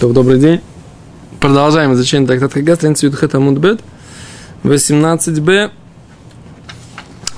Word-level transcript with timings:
То, 0.00 0.12
добрый 0.12 0.38
день. 0.38 0.60
Продолжаем 1.40 1.92
изучение 1.94 2.28
трактата 2.28 2.54
Хага, 2.54 2.76
страница 2.76 3.06
Юдхет 3.06 3.34
Амудбет, 3.34 3.80
18b. 4.62 5.72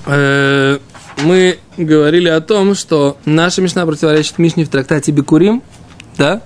Э, 0.04 0.78
мы 1.22 1.58
говорили 1.78 2.28
о 2.28 2.42
том, 2.42 2.74
что 2.74 3.16
наша 3.24 3.62
Мишна 3.62 3.86
противоречит 3.86 4.36
Мишне 4.36 4.66
в 4.66 4.68
трактате 4.68 5.10
Бекурим, 5.10 5.62
да? 6.18 6.42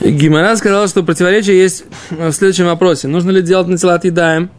Гимара 0.00 0.54
сказал, 0.54 0.86
что 0.86 1.02
противоречие 1.02 1.60
есть 1.60 1.82
в 2.10 2.30
следующем 2.30 2.66
вопросе. 2.66 3.08
Нужно 3.08 3.32
ли 3.32 3.42
делать 3.42 3.66
натилат 3.66 4.04
едаем, 4.04 4.50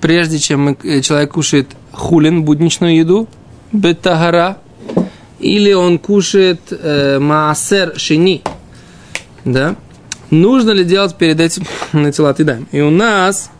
прежде 0.00 0.38
чем 0.38 0.78
человек 1.02 1.32
кушает 1.32 1.68
хулин, 1.92 2.42
будничную 2.42 2.96
еду, 2.96 3.28
бетагара, 3.70 4.56
или 5.40 5.74
он 5.74 5.98
кушает 5.98 6.60
э, 6.70 7.18
маасер 7.18 7.92
шини, 7.98 8.42
да, 9.44 9.76
нужно 10.30 10.70
ли 10.70 10.84
делать 10.84 11.16
перед 11.16 11.40
этим 11.40 11.64
натилат 11.92 12.38
едаем? 12.38 12.66
И 12.72 12.80
у 12.80 12.90
нас 12.90 13.50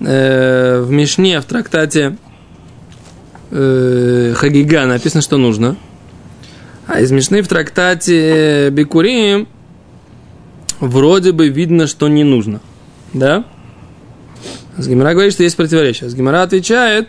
э, 0.00 0.80
в 0.80 0.90
Мишне, 0.90 1.40
в 1.40 1.44
трактате 1.44 2.16
э, 3.50 4.34
Хагига 4.36 4.86
написано, 4.86 5.22
что 5.22 5.36
нужно. 5.36 5.76
А 6.86 7.00
из 7.00 7.10
Мишны 7.12 7.42
в 7.42 7.48
трактате 7.48 8.70
Бикурим 8.70 9.48
вроде 10.80 11.32
бы 11.32 11.48
видно, 11.48 11.86
что 11.86 12.08
не 12.08 12.24
нужно. 12.24 12.60
Да? 13.12 13.44
С 14.76 14.88
Гимара 14.88 15.12
говорит, 15.12 15.32
что 15.32 15.42
есть 15.42 15.56
противоречие. 15.56 16.08
С 16.10 16.14
Гимара 16.14 16.42
отвечает, 16.42 17.08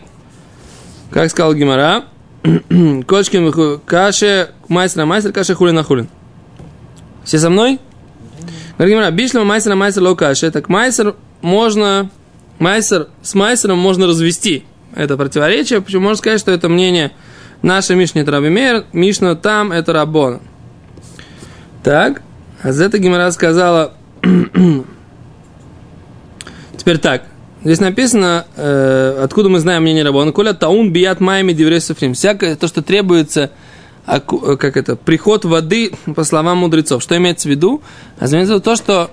как 1.10 1.30
сказал 1.30 1.54
Гимара, 1.54 2.04
Кочкин 3.06 3.80
каше 3.86 4.50
майстра 4.68 5.06
майстер 5.06 5.32
каше 5.32 5.54
хулин 5.54 5.74
на 5.74 5.82
хулин. 5.82 6.08
Все 7.24 7.38
со 7.38 7.50
мной? 7.50 7.80
Говорит 8.78 9.14
бишлема 9.14 9.44
майстера 9.44 9.74
майстер 9.74 10.02
ло 10.02 10.14
каше. 10.14 10.50
Так 10.50 10.68
майстер 10.68 11.14
можно, 11.42 12.10
майстер 12.58 13.08
с 13.22 13.34
майстером 13.34 13.78
можно 13.78 14.06
развести. 14.06 14.64
Это 14.94 15.16
противоречие. 15.16 15.80
Почему 15.80 16.02
можно 16.02 16.16
сказать, 16.18 16.40
что 16.40 16.52
это 16.52 16.68
мнение 16.68 17.12
наша 17.62 17.94
Мишня 17.94 18.22
это 18.22 18.32
Рабимер, 18.32 18.84
Мишна 18.92 19.34
там 19.34 19.72
это 19.72 19.92
Рабона. 19.92 20.40
Так, 21.82 22.22
а 22.62 22.72
за 22.72 22.84
это 22.84 22.98
Гимара 22.98 23.30
сказала, 23.30 23.94
теперь 26.76 26.98
так, 26.98 27.24
Здесь 27.64 27.80
написано, 27.80 28.44
э, 28.56 29.20
откуда 29.24 29.48
мы 29.48 29.58
знаем 29.58 29.84
мнение 29.84 30.04
Рабона. 30.04 30.32
Коля 30.32 30.52
таун 30.52 30.92
бият 30.92 31.20
майми 31.20 31.54
дивресофрим. 31.54 32.12
Всякое 32.12 32.56
то, 32.56 32.68
что 32.68 32.82
требуется, 32.82 33.52
как 34.06 34.76
это, 34.76 34.96
приход 34.96 35.44
воды, 35.44 35.92
по 36.14 36.24
словам 36.24 36.58
мудрецов. 36.58 37.02
Что 37.02 37.16
имеется 37.16 37.48
в 37.48 37.50
виду? 37.50 37.82
А 38.18 38.26
имеется 38.26 38.54
в 38.54 38.56
виду 38.56 38.60
то, 38.60 38.76
что 38.76 39.10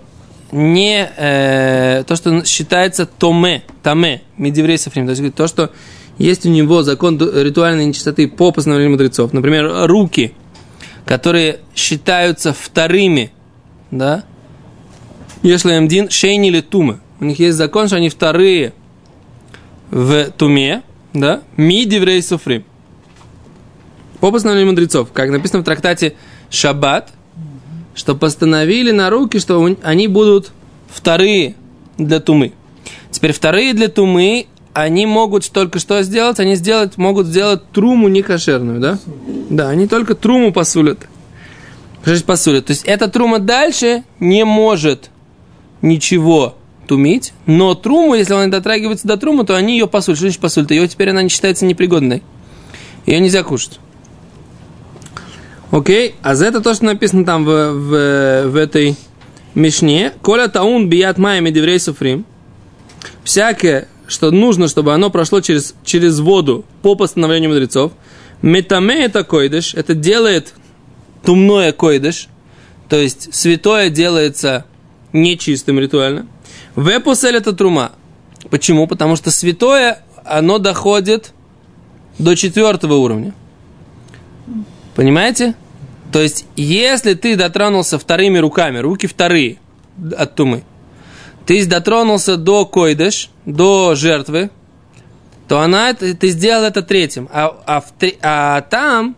не 0.52 1.10
э, 1.18 2.04
то, 2.06 2.16
что 2.16 2.44
считается 2.44 3.06
томе, 3.06 3.64
томе, 3.84 4.22
медивресофрим. 4.38 5.06
То 5.06 5.12
есть 5.12 5.36
то, 5.36 5.48
что 5.48 5.72
есть 6.18 6.46
у 6.46 6.50
него 6.50 6.84
закон 6.84 7.18
ритуальной 7.18 7.86
нечистоты 7.86 8.28
по 8.28 8.52
постановлению 8.52 8.92
мудрецов. 8.92 9.34
Например, 9.34 9.88
руки, 9.88 10.34
которые 11.06 11.60
считаются 11.74 12.54
вторыми, 12.54 13.32
да, 13.92 14.24
если 15.42 15.80
Мдин 15.80 16.10
шейни 16.10 16.50
или 16.50 16.62
тумы 16.62 17.00
у 17.22 17.26
них 17.26 17.40
есть 17.40 17.58
закон, 17.58 17.88
что 17.88 17.98
они 17.98 18.10
вторые 18.10 18.74
в 19.92 20.32
туме, 20.32 20.82
да, 21.14 21.42
ми 21.56 21.86
диврей 21.86 22.22
суфрим. 22.22 22.66
По 24.22 24.32
постановлению 24.32 24.72
мудрецов, 24.72 25.12
как 25.12 25.32
написано 25.32 25.64
в 25.64 25.66
трактате 25.66 26.14
Шаббат, 26.52 27.10
что 27.96 28.16
постановили 28.16 28.92
на 28.92 29.10
руки, 29.10 29.40
что 29.40 29.76
они 29.84 30.08
будут 30.08 30.52
вторые 30.90 31.56
для 31.98 32.20
тумы. 32.20 32.54
Теперь 33.10 33.34
вторые 33.34 33.74
для 33.74 33.88
тумы, 33.90 34.46
они 34.74 35.08
могут 35.08 35.52
только 35.52 35.80
что 35.80 36.02
сделать? 36.04 36.40
Они 36.40 36.56
сделать, 36.56 36.98
могут 36.98 37.28
сделать 37.28 37.70
труму 37.72 38.08
некошерную, 38.08 38.80
да? 38.80 39.00
Да, 39.50 39.70
они 39.70 39.88
только 39.88 40.14
труму 40.14 40.54
посулят. 40.54 41.00
Посулят. 42.26 42.68
То 42.68 42.72
есть 42.72 42.84
эта 42.86 43.08
трума 43.10 43.40
дальше 43.40 44.04
не 44.20 44.46
может 44.46 45.10
ничего 45.82 46.56
тумить, 46.88 47.34
но 47.48 47.74
труму, 47.74 48.14
если 48.16 48.34
она 48.34 48.48
дотрагивается 48.48 49.08
до 49.08 49.18
трумы, 49.18 49.46
то 49.46 49.56
они 49.56 49.74
ее 49.74 49.88
посулят. 49.88 50.18
Что 50.18 50.28
значит 50.28 50.42
посулят? 50.42 50.72
Ее 50.72 50.88
теперь 50.88 51.10
она 51.10 51.24
не 51.24 51.30
считается 51.30 51.66
непригодной. 51.66 52.22
Ее 53.08 53.20
нельзя 53.20 53.44
кушать. 53.44 53.80
Окей, 55.72 56.16
а 56.22 56.36
за 56.36 56.46
это 56.46 56.62
то, 56.62 56.74
что 56.74 56.86
написано 56.86 57.26
там 57.26 57.46
в, 57.46 57.72
в, 57.72 58.48
в 58.50 58.56
этой 58.56 58.96
Мишне, 59.56 60.14
Коля 60.22 60.48
таун 60.48 60.90
бият 60.90 61.18
майя 61.18 61.42
медеврей 61.42 61.80
суфрим, 61.80 62.26
всякое, 63.24 63.88
что 64.08 64.32
нужно, 64.32 64.68
чтобы 64.68 64.94
оно 64.94 65.10
прошло 65.10 65.42
через, 65.42 65.74
через 65.84 66.20
воду 66.20 66.66
по 66.82 66.96
постановлению 66.96 67.50
мудрецов, 67.50 67.94
метаме 68.42 69.06
это 69.06 69.24
койдыш, 69.24 69.74
это 69.74 69.96
делает 69.96 70.54
тумное 71.26 71.72
койдыш, 71.72 72.28
то 72.90 72.98
есть 72.98 73.34
святое 73.34 73.90
делается 73.90 74.66
нечистым 75.14 75.80
ритуально– 75.80 76.28
Вепусель 76.76 77.36
это 77.36 77.54
трума. 77.54 77.92
Почему? 78.50 78.88
Потому 78.88 79.16
что 79.16 79.32
святое, 79.32 80.04
оно 80.24 80.58
доходит 80.58 81.34
до 82.18 82.36
четвертого 82.36 82.96
уровня. 82.96 83.34
Понимаете? 84.96 85.56
То 86.12 86.22
есть, 86.22 86.46
если 86.56 87.14
ты 87.14 87.36
дотронулся 87.36 87.98
вторыми 87.98 88.38
руками, 88.38 88.80
руки 88.80 89.08
вторые 89.08 89.58
от 90.18 90.36
тумы, 90.36 90.64
ты 91.46 91.66
дотронулся 91.66 92.38
до 92.38 92.66
койдыш, 92.66 93.30
до 93.46 93.96
жертвы, 93.96 94.50
то 95.48 95.60
она, 95.60 95.94
ты 95.94 96.30
сделал 96.30 96.64
это 96.64 96.82
третьим. 96.82 97.30
А, 97.32 97.58
а, 97.66 97.82
в, 97.82 97.92
а 98.22 98.62
там 98.62 99.16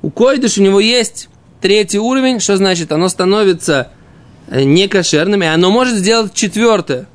у 0.00 0.10
койдыш 0.10 0.58
у 0.58 0.62
него 0.62 0.80
есть 0.80 1.28
третий 1.60 1.98
уровень, 1.98 2.40
что 2.40 2.56
значит? 2.56 2.92
Оно 2.92 3.08
становится 3.08 3.90
Э, 4.48 4.64
некошерным, 4.64 5.42
и 5.42 5.46
оно 5.46 5.70
может 5.70 5.96
сделать 5.96 6.34
четвертое. 6.34 7.06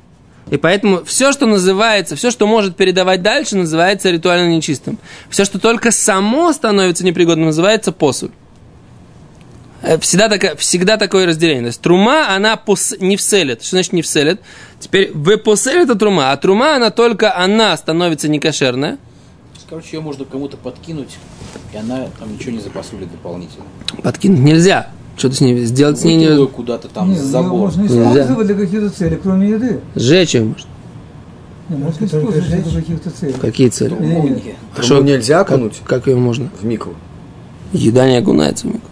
И 0.50 0.56
поэтому 0.56 1.04
все, 1.04 1.32
что 1.32 1.46
называется, 1.46 2.16
все, 2.16 2.30
что 2.30 2.46
может 2.46 2.76
передавать 2.76 3.22
дальше, 3.22 3.56
называется 3.56 4.10
ритуально 4.10 4.48
нечистым. 4.48 4.98
Все, 5.28 5.44
что 5.44 5.58
только 5.58 5.90
само 5.90 6.52
становится 6.52 7.04
непригодным, 7.04 7.46
называется 7.46 7.92
посуль. 7.92 8.30
Э, 9.82 9.98
всегда, 9.98 10.28
такая, 10.28 10.56
всегда 10.56 10.96
такое 10.96 11.26
разделение. 11.26 11.62
То 11.62 11.68
есть 11.68 11.80
трума, 11.80 12.34
она 12.34 12.56
пос, 12.56 12.94
не 12.98 13.16
вселит. 13.16 13.62
Что 13.62 13.76
значит 13.76 13.92
не 13.92 14.02
вселит? 14.02 14.40
Теперь 14.80 15.10
в 15.12 15.36
посель 15.38 15.82
это 15.82 15.94
трума, 15.94 16.32
а 16.32 16.36
трума, 16.36 16.76
она 16.76 16.90
только 16.90 17.36
она 17.36 17.76
становится 17.76 18.28
некошерная. 18.28 18.98
Короче, 19.68 19.96
ее 19.96 20.00
можно 20.00 20.24
кому-то 20.24 20.56
подкинуть, 20.56 21.18
и 21.74 21.76
она 21.76 22.06
там 22.18 22.32
ничего 22.32 22.52
не 22.52 22.60
запасулит 22.60 23.10
дополнительно. 23.10 23.66
Подкинуть 24.02 24.38
нельзя. 24.38 24.90
Что-то 25.18 25.34
с 25.34 25.40
ней 25.40 25.64
сделать 25.64 25.98
с 25.98 26.04
ней 26.04 26.16
не... 26.16 26.46
куда-то 26.46 26.86
там 26.88 27.10
Нет, 27.10 27.18
за 27.18 27.26
забор. 27.26 27.52
Можно 27.58 27.86
использовать 27.86 28.46
для 28.46 28.54
каких-то 28.54 28.90
целей, 28.90 29.18
кроме 29.20 29.50
еды. 29.50 29.80
Сжечь 29.96 30.34
ее 30.36 30.44
можно. 30.44 30.70
Не, 31.68 31.76
можно 31.76 32.04
использовать 32.06 32.46
для 32.46 32.62
каких-то 32.62 33.10
целей. 33.10 33.34
Какие 33.40 33.68
цели? 33.68 33.96
А 34.76 34.82
что, 34.82 35.02
нельзя 35.02 35.38
как, 35.38 35.50
окунуть 35.50 35.80
как 35.84 36.06
ее 36.06 36.16
можно? 36.16 36.50
в 36.60 36.64
мику? 36.64 36.90
Еда 37.72 38.08
не 38.08 38.16
окунается 38.16 38.68
в 38.68 38.74
мику. 38.74 38.86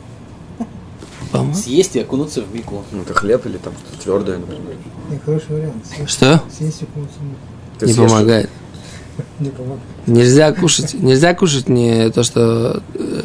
По-моему. 1.30 1.54
Съесть 1.54 1.94
и 1.94 2.00
окунуться 2.00 2.42
в 2.42 2.52
мику. 2.54 2.82
Ну, 2.90 3.02
это 3.02 3.14
хлеб 3.14 3.46
или 3.46 3.56
там 3.58 3.72
что-то 3.74 4.02
твердое, 4.02 4.38
например. 4.38 4.74
Не, 5.10 5.18
хороший 5.18 5.54
вариант. 5.56 5.84
Съесть- 5.86 6.10
Что? 6.10 6.42
Съесть 6.56 6.82
и 6.82 6.86
кунуться 6.86 7.18
не- 7.20 7.78
Ты 7.78 7.86
не 7.86 7.92
съешь 7.92 8.10
помогает. 8.10 8.50
не 9.38 9.50
помогает. 9.50 9.80
Нельзя 10.06 10.52
кушать, 10.52 10.94
нельзя 10.94 11.34
кушать 11.34 11.68
не 11.68 12.10
то, 12.10 12.22
что 12.22 12.82
э, 12.94 13.22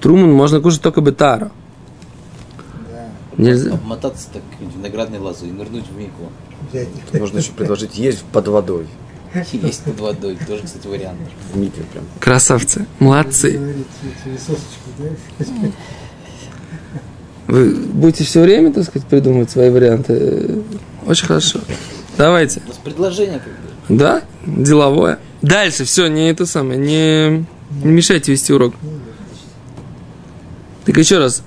труман 0.00 0.32
можно 0.32 0.60
кушать 0.60 0.80
только 0.80 1.00
бетара. 1.02 1.52
Нельзя. 3.36 3.72
Обмотаться 3.72 4.28
так 4.32 4.42
виноградной 4.60 5.18
лозой 5.18 5.48
и 5.48 5.52
нырнуть 5.52 5.86
в 5.86 5.96
мику. 5.96 6.30
Можно 7.12 7.38
еще 7.38 7.52
предложить 7.52 7.96
есть 7.96 8.22
под 8.24 8.48
водой. 8.48 8.86
Есть 9.52 9.84
под 9.84 10.00
водой. 10.00 10.36
Тоже, 10.46 10.62
кстати, 10.64 10.86
вариант. 10.86 11.18
В 11.52 11.56
мике 11.56 11.82
прям. 11.92 12.04
Красавцы, 12.18 12.86
молодцы. 12.98 13.60
Вы 17.46 17.74
будете 17.74 18.24
все 18.24 18.42
время, 18.42 18.72
так 18.72 18.84
сказать, 18.84 19.08
придумывать 19.08 19.50
свои 19.50 19.70
варианты. 19.70 20.62
Очень 21.06 21.26
хорошо. 21.26 21.60
Давайте. 22.16 22.60
У 22.64 22.68
нас 22.68 22.78
предложение 22.78 23.40
как 23.40 23.52
бы. 23.52 23.96
Да, 23.96 24.22
деловое. 24.46 25.18
Дальше, 25.42 25.84
все, 25.84 26.06
не 26.08 26.30
это 26.30 26.46
самое, 26.46 26.78
не, 26.78 27.46
не 27.82 27.92
мешайте 27.92 28.30
вести 28.32 28.52
урок. 28.52 28.74
Так 30.84 30.96
еще 30.96 31.18
раз. 31.18 31.42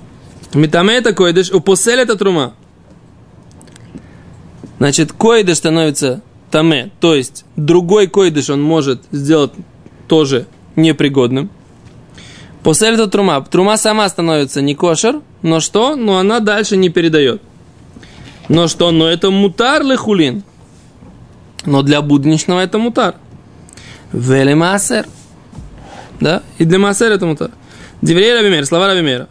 Метаме 0.56 0.94
это 0.94 1.12
койдыш, 1.12 1.50
упосель 1.50 2.00
это 2.00 2.16
трума. 2.16 2.54
Значит, 4.78 5.12
койдыш 5.12 5.56
становится 5.56 6.22
таме, 6.50 6.90
то 7.00 7.14
есть 7.14 7.44
другой 7.56 8.06
койдыш 8.06 8.50
он 8.50 8.62
может 8.62 9.02
сделать 9.10 9.52
тоже 10.08 10.46
непригодным. 10.76 11.50
После 12.62 12.88
этого 12.88 13.08
трума. 13.08 13.42
Трума 13.42 13.76
сама 13.76 14.08
становится 14.08 14.62
не 14.62 14.74
кошер, 14.74 15.20
но 15.42 15.60
что? 15.60 15.96
Но 15.96 16.16
она 16.18 16.40
дальше 16.40 16.76
не 16.76 16.88
передает. 16.88 17.42
Но 18.48 18.68
что? 18.68 18.90
Но 18.90 19.06
это 19.06 19.30
мутар 19.30 19.82
лехулин. 19.82 20.42
Но 21.66 21.82
для 21.82 22.00
будничного 22.00 22.60
это 22.60 22.78
мутар. 22.78 23.16
Вели 24.12 24.54
маасер. 24.54 25.06
Да? 26.20 26.42
И 26.58 26.64
для 26.64 26.78
маасер 26.78 27.12
это 27.12 27.26
мутар. 27.26 27.50
Деврей 28.00 28.34
Рабимер, 28.34 28.64
слова 28.64 28.86
Рабимера. 28.86 29.28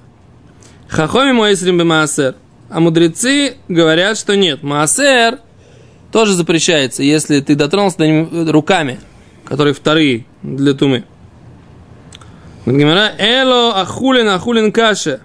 Хахоми 0.87 1.31
мой 1.31 1.55
бы 1.55 1.83
маасер. 1.83 2.35
А 2.69 2.79
мудрецы 2.79 3.55
говорят, 3.67 4.17
что 4.17 4.35
нет. 4.35 4.63
Маасер 4.63 5.39
тоже 6.11 6.33
запрещается, 6.33 7.03
если 7.03 7.39
ты 7.39 7.55
дотронулся 7.55 7.97
до 7.99 8.07
него 8.07 8.51
руками, 8.51 8.99
которые 9.45 9.73
вторые 9.73 10.25
для 10.41 10.73
тумы. 10.73 11.03
Гимара, 12.65 13.11
эло 13.17 13.79
ахулин 13.79 14.27
ахулин 14.29 14.71
каше. 14.71 15.19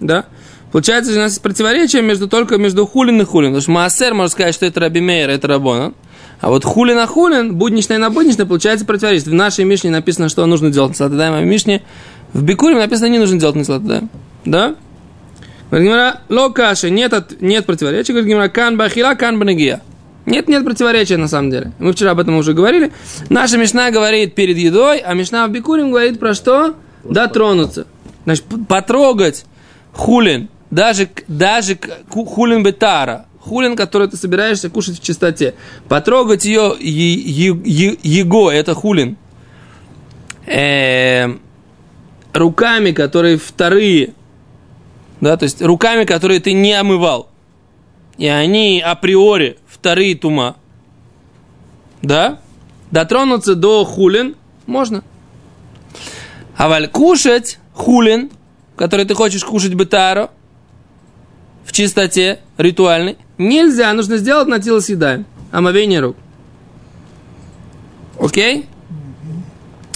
Да? 0.00 0.26
Получается, 0.72 1.12
у 1.12 1.16
нас 1.16 1.32
есть 1.32 1.42
противоречие 1.42 2.02
между, 2.02 2.28
только 2.28 2.56
между 2.56 2.86
хулин 2.86 3.20
и 3.20 3.24
хулин. 3.24 3.50
Потому 3.50 3.62
что 3.62 3.70
маасер 3.70 4.14
можно 4.14 4.30
сказать, 4.30 4.54
что 4.54 4.66
это 4.66 4.80
Раби 4.80 5.00
Мейер, 5.00 5.30
это 5.30 5.48
Рабона. 5.48 5.92
А 6.40 6.50
вот 6.50 6.64
хулин 6.64 6.98
а 6.98 7.06
хулин, 7.06 7.54
будничное 7.54 7.98
на 7.98 8.10
будничное, 8.10 8.46
получается 8.46 8.84
противоречие. 8.84 9.30
В 9.30 9.34
нашей 9.34 9.64
Мишне 9.64 9.90
написано, 9.90 10.28
что 10.28 10.44
нужно 10.46 10.70
делать 10.70 10.98
на 10.98 11.06
а 11.06 11.40
в 11.40 11.44
Мишне 11.44 11.82
в 12.32 12.42
Бикуре 12.42 12.76
написано, 12.76 13.08
не 13.08 13.18
нужно 13.18 13.38
делать 13.38 13.56
на 13.56 14.08
Да? 14.44 14.74
Говорит 15.72 15.88
Гимара, 15.88 16.20
ло 16.28 16.50
каши, 16.50 16.90
нет, 16.90 17.14
от, 17.14 17.40
нет 17.40 17.64
противоречия. 17.64 18.12
Говорит 18.12 18.28
Гимара, 18.28 18.48
кан 18.50 18.76
бахила, 18.76 19.14
кан 19.14 19.38
банагия. 19.38 19.80
Нет, 20.26 20.46
нет 20.46 20.66
противоречия 20.66 21.16
на 21.16 21.28
самом 21.28 21.50
деле. 21.50 21.72
Мы 21.78 21.94
вчера 21.94 22.10
об 22.10 22.20
этом 22.20 22.36
уже 22.36 22.52
говорили. 22.52 22.92
Наша 23.30 23.56
Мишна 23.56 23.90
говорит 23.90 24.34
перед 24.34 24.58
едой, 24.58 24.98
а 24.98 25.14
Мишна 25.14 25.46
в 25.46 25.50
Бикурим 25.50 25.90
говорит 25.90 26.20
про 26.20 26.34
что? 26.34 26.74
Дотронуться. 27.04 27.86
Значит, 28.24 28.44
потрогать 28.68 29.46
хулин, 29.94 30.50
даже, 30.70 31.08
даже 31.26 31.78
хулин 32.10 32.62
бетара, 32.62 33.24
хулин, 33.40 33.74
который 33.74 34.08
ты 34.08 34.18
собираешься 34.18 34.68
кушать 34.68 35.00
в 35.00 35.02
чистоте. 35.02 35.54
Потрогать 35.88 36.44
ее, 36.44 36.76
его, 36.78 38.52
это 38.52 38.74
хулин. 38.74 39.16
Э, 40.44 41.34
руками, 42.34 42.90
которые 42.90 43.38
вторые, 43.38 44.12
да, 45.22 45.36
то 45.36 45.44
есть 45.44 45.62
руками, 45.62 46.04
которые 46.04 46.40
ты 46.40 46.52
не 46.52 46.72
омывал. 46.72 47.30
И 48.18 48.26
они 48.26 48.80
априори 48.80 49.56
вторые 49.68 50.16
тума. 50.16 50.56
Да? 52.02 52.40
Дотронуться 52.90 53.54
до 53.54 53.84
хулин 53.84 54.34
можно. 54.66 55.04
А 56.56 56.68
валь 56.68 56.88
кушать 56.88 57.60
хулин, 57.72 58.32
который 58.74 59.06
ты 59.06 59.14
хочешь 59.14 59.44
кушать 59.44 59.74
бетаро, 59.74 60.30
в 61.64 61.70
чистоте 61.70 62.40
ритуальной, 62.58 63.16
нельзя, 63.38 63.92
нужно 63.92 64.16
сделать 64.16 64.48
на 64.48 64.58
тело 64.58 64.80
съедаем. 64.80 65.24
Омовение 65.52 66.00
рук. 66.00 66.16
Окей? 68.18 68.66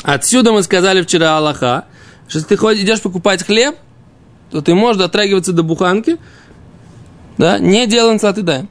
Отсюда 0.04 0.52
мы 0.52 0.62
сказали 0.62 1.02
вчера 1.02 1.36
Аллаха, 1.36 1.86
что 2.28 2.46
ты 2.46 2.54
идешь 2.54 3.02
покупать 3.02 3.44
хлеб, 3.44 3.74
то 4.56 4.62
ты 4.62 4.74
можешь 4.74 4.96
дотрагиваться 4.96 5.52
до 5.52 5.62
буханки, 5.62 6.16
да, 7.36 7.58
не 7.58 7.86
делая 7.86 8.18
салат 8.18 8.42
даем. 8.42 8.70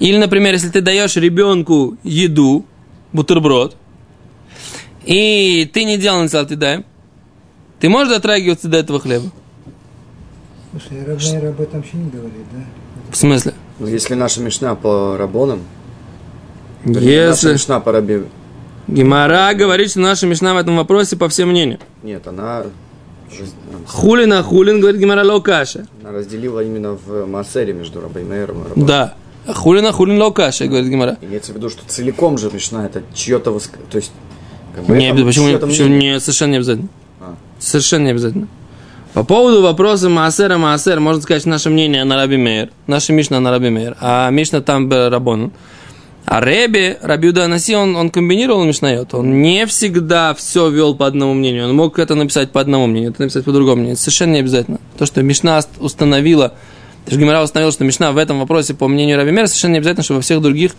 Или, 0.00 0.16
например, 0.16 0.52
если 0.54 0.68
ты 0.68 0.80
даешь 0.80 1.14
ребенку 1.14 1.96
еду, 2.02 2.66
бутерброд, 3.12 3.76
и 5.04 5.70
ты 5.72 5.84
не 5.84 5.96
делал 5.96 6.28
салат 6.28 6.48
даем, 6.58 6.84
ты 7.78 7.88
можешь 7.88 8.12
дотрагиваться 8.12 8.66
до 8.66 8.78
этого 8.78 8.98
хлеба? 8.98 9.30
Слушай, 10.72 11.04
Рабнейр 11.04 11.46
об 11.46 11.60
этом 11.60 11.80
вообще 11.80 11.96
не 11.96 12.10
говорит, 12.10 12.46
да? 12.52 12.64
В 13.12 13.16
смысле? 13.16 13.54
Ну, 13.78 13.86
если 13.86 14.14
наша 14.14 14.40
мешна 14.40 14.74
по 14.74 15.16
рабонам, 15.16 15.60
наша 16.84 17.00
Если 17.00 17.52
мешна 17.52 17.78
по 17.78 17.92
раби... 17.92 18.24
Гимара 18.88 19.54
говорит, 19.54 19.90
что 19.90 20.00
наша 20.00 20.26
мешна 20.26 20.54
в 20.54 20.56
этом 20.56 20.76
вопросе 20.76 21.16
по 21.16 21.28
всем 21.28 21.50
мнениям. 21.50 21.78
Нет, 22.02 22.26
она, 22.26 22.64
Хулин, 23.86 24.32
а 24.32 24.42
хулин, 24.42 24.80
говорит 24.80 25.00
Гимара 25.00 25.24
локаша. 25.24 25.86
она 26.02 26.12
разделила 26.12 26.60
именно 26.60 26.92
в 26.92 27.26
Маасере 27.26 27.72
между 27.72 28.00
рабой 28.00 28.24
Мейером 28.24 28.62
и 28.62 28.68
рабой. 28.68 28.84
Да. 28.84 29.14
Хулин, 29.46 29.86
а 29.86 29.92
хулин 29.92 30.20
локаша, 30.20 30.66
говорит 30.66 30.88
Гимара. 30.88 31.16
Имеется 31.20 31.52
в 31.52 31.56
виду, 31.56 31.70
что 31.70 31.82
целиком 31.86 32.38
же 32.38 32.50
мешна 32.52 32.86
это 32.86 33.02
чье-то 33.14 33.50
воск... 33.50 33.72
То 33.90 33.96
есть, 33.96 34.12
как 34.74 34.84
бы 34.84 34.96
Не, 34.96 35.10
это 35.10 35.24
почему, 35.24 35.48
чьё-то 35.48 35.66
почему 35.66 35.88
не, 35.88 36.20
совершенно 36.20 36.50
не 36.52 36.56
обязательно. 36.58 36.88
А. 37.20 37.34
Совершенно 37.58 38.04
не 38.04 38.10
обязательно. 38.10 38.48
По 39.14 39.24
поводу 39.24 39.60
вопроса 39.62 40.08
Маасера, 40.08 40.56
Маасер, 40.56 41.00
можно 41.00 41.20
сказать, 41.20 41.44
наше 41.44 41.68
мнение 41.68 42.04
на 42.04 42.16
Раби 42.16 42.36
Мейер. 42.36 42.70
Наша 42.86 43.12
Мишна 43.12 43.40
на 43.40 43.50
Раби 43.50 43.68
Мейер. 43.70 43.96
А 44.00 44.30
Мишна 44.30 44.60
там 44.60 44.90
Рабон. 44.90 45.52
А 46.30 46.40
Реби, 46.40 46.96
Рабиуда 47.02 47.46
Анаси, 47.46 47.74
он, 47.74 47.96
он 47.96 48.08
комбинировал 48.08 48.62
Мишнайот. 48.62 49.14
Он 49.14 49.42
не 49.42 49.66
всегда 49.66 50.32
все 50.32 50.70
вел 50.70 50.94
по 50.94 51.08
одному 51.08 51.34
мнению. 51.34 51.64
Он 51.64 51.74
мог 51.74 51.98
это 51.98 52.14
написать 52.14 52.52
по 52.52 52.60
одному 52.60 52.86
мнению, 52.86 53.10
это 53.10 53.22
написать 53.22 53.44
по 53.44 53.50
другому 53.50 53.78
мнению. 53.78 53.94
Это 53.94 54.02
совершенно 54.02 54.34
не 54.34 54.38
обязательно. 54.38 54.78
То, 54.96 55.06
что 55.06 55.24
Мишна 55.24 55.60
установила, 55.80 56.50
то, 57.04 57.10
что 57.10 57.20
Гимара 57.20 57.42
установила, 57.42 57.72
что 57.72 57.82
Мишна 57.82 58.12
в 58.12 58.16
этом 58.16 58.38
вопросе, 58.38 58.74
по 58.74 58.86
мнению 58.86 59.16
Раби 59.16 59.32
Мейера, 59.32 59.48
совершенно 59.48 59.72
не 59.72 59.78
обязательно, 59.78 60.04
что 60.04 60.14
во 60.14 60.20
всех 60.20 60.40
других 60.40 60.76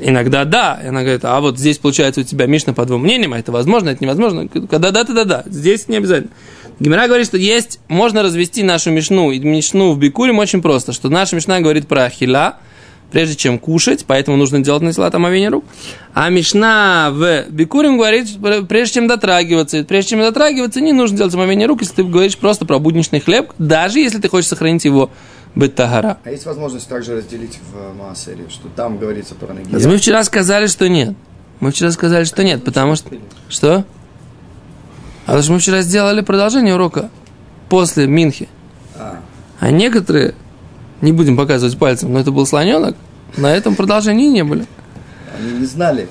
Иногда 0.00 0.44
да, 0.46 0.80
она 0.82 1.02
говорит, 1.02 1.24
а 1.24 1.38
вот 1.40 1.58
здесь 1.58 1.76
получается 1.78 2.22
у 2.22 2.24
тебя 2.24 2.46
Мишна 2.46 2.72
по 2.72 2.86
двум 2.86 3.02
мнениям, 3.02 3.34
а 3.34 3.38
это 3.38 3.52
возможно, 3.52 3.90
это 3.90 4.02
невозможно. 4.02 4.48
Когда 4.48 4.90
да, 4.90 5.04
тогда 5.04 5.24
да, 5.24 5.42
здесь 5.46 5.86
не 5.86 5.98
обязательно. 5.98 6.32
Гимера 6.80 7.06
говорит, 7.06 7.26
что 7.26 7.36
есть, 7.36 7.78
можно 7.88 8.22
развести 8.22 8.62
нашу 8.62 8.90
Мишну 8.90 9.30
и 9.30 9.38
Мишну 9.38 9.92
в 9.92 9.98
Бикурим 9.98 10.38
очень 10.38 10.62
просто, 10.62 10.92
что 10.92 11.10
наша 11.10 11.36
Мишна 11.36 11.60
говорит 11.60 11.86
про 11.86 12.04
Ахиля, 12.04 12.54
прежде 13.10 13.36
чем 13.36 13.58
кушать, 13.58 14.04
поэтому 14.06 14.36
нужно 14.36 14.60
делать 14.60 14.82
на 14.82 14.92
салат 14.92 15.14
омовение 15.14 15.48
рук. 15.48 15.64
А 16.14 16.28
Мишна 16.30 17.10
в 17.12 17.44
Бикурим 17.48 17.96
говорит, 17.96 18.28
прежде 18.68 18.94
чем 18.94 19.08
дотрагиваться, 19.08 19.84
прежде 19.84 20.10
чем 20.10 20.20
дотрагиваться, 20.20 20.80
не 20.80 20.92
нужно 20.92 21.18
делать 21.18 21.34
омовение 21.34 21.66
рук, 21.66 21.82
если 21.82 21.94
ты 21.94 22.04
говоришь 22.04 22.36
просто 22.36 22.66
про 22.66 22.78
будничный 22.78 23.20
хлеб, 23.20 23.52
даже 23.58 24.00
если 24.00 24.18
ты 24.20 24.28
хочешь 24.28 24.48
сохранить 24.48 24.84
его 24.84 25.10
бетагара. 25.54 26.18
А 26.24 26.30
есть 26.30 26.46
возможность 26.46 26.88
также 26.88 27.16
разделить 27.16 27.58
в 27.72 27.96
Маасере, 27.96 28.46
что 28.48 28.68
там 28.68 28.98
говорится 28.98 29.34
про 29.34 29.54
ноги. 29.54 29.86
Мы 29.86 29.96
вчера 29.98 30.24
сказали, 30.24 30.66
что 30.66 30.88
нет. 30.88 31.14
Мы 31.60 31.70
вчера 31.70 31.90
сказали, 31.92 32.24
что 32.24 32.42
нет, 32.42 32.64
потому 32.64 32.96
что... 32.96 33.10
Что? 33.48 33.84
А 35.26 35.26
потому 35.26 35.42
что 35.42 35.52
мы 35.52 35.58
вчера 35.60 35.82
сделали 35.82 36.20
продолжение 36.20 36.74
урока 36.74 37.10
после 37.68 38.06
Минхи. 38.06 38.48
А, 38.96 39.20
А 39.60 39.70
некоторые, 39.70 40.34
не 41.00 41.12
будем 41.12 41.36
показывать 41.36 41.76
пальцем, 41.78 42.12
но 42.12 42.20
это 42.20 42.30
был 42.30 42.46
слоненок, 42.46 42.96
на 43.36 43.54
этом 43.54 43.74
продолжении 43.74 44.28
не 44.28 44.44
были. 44.44 44.66
они 45.38 45.60
не 45.60 45.66
знали. 45.66 46.08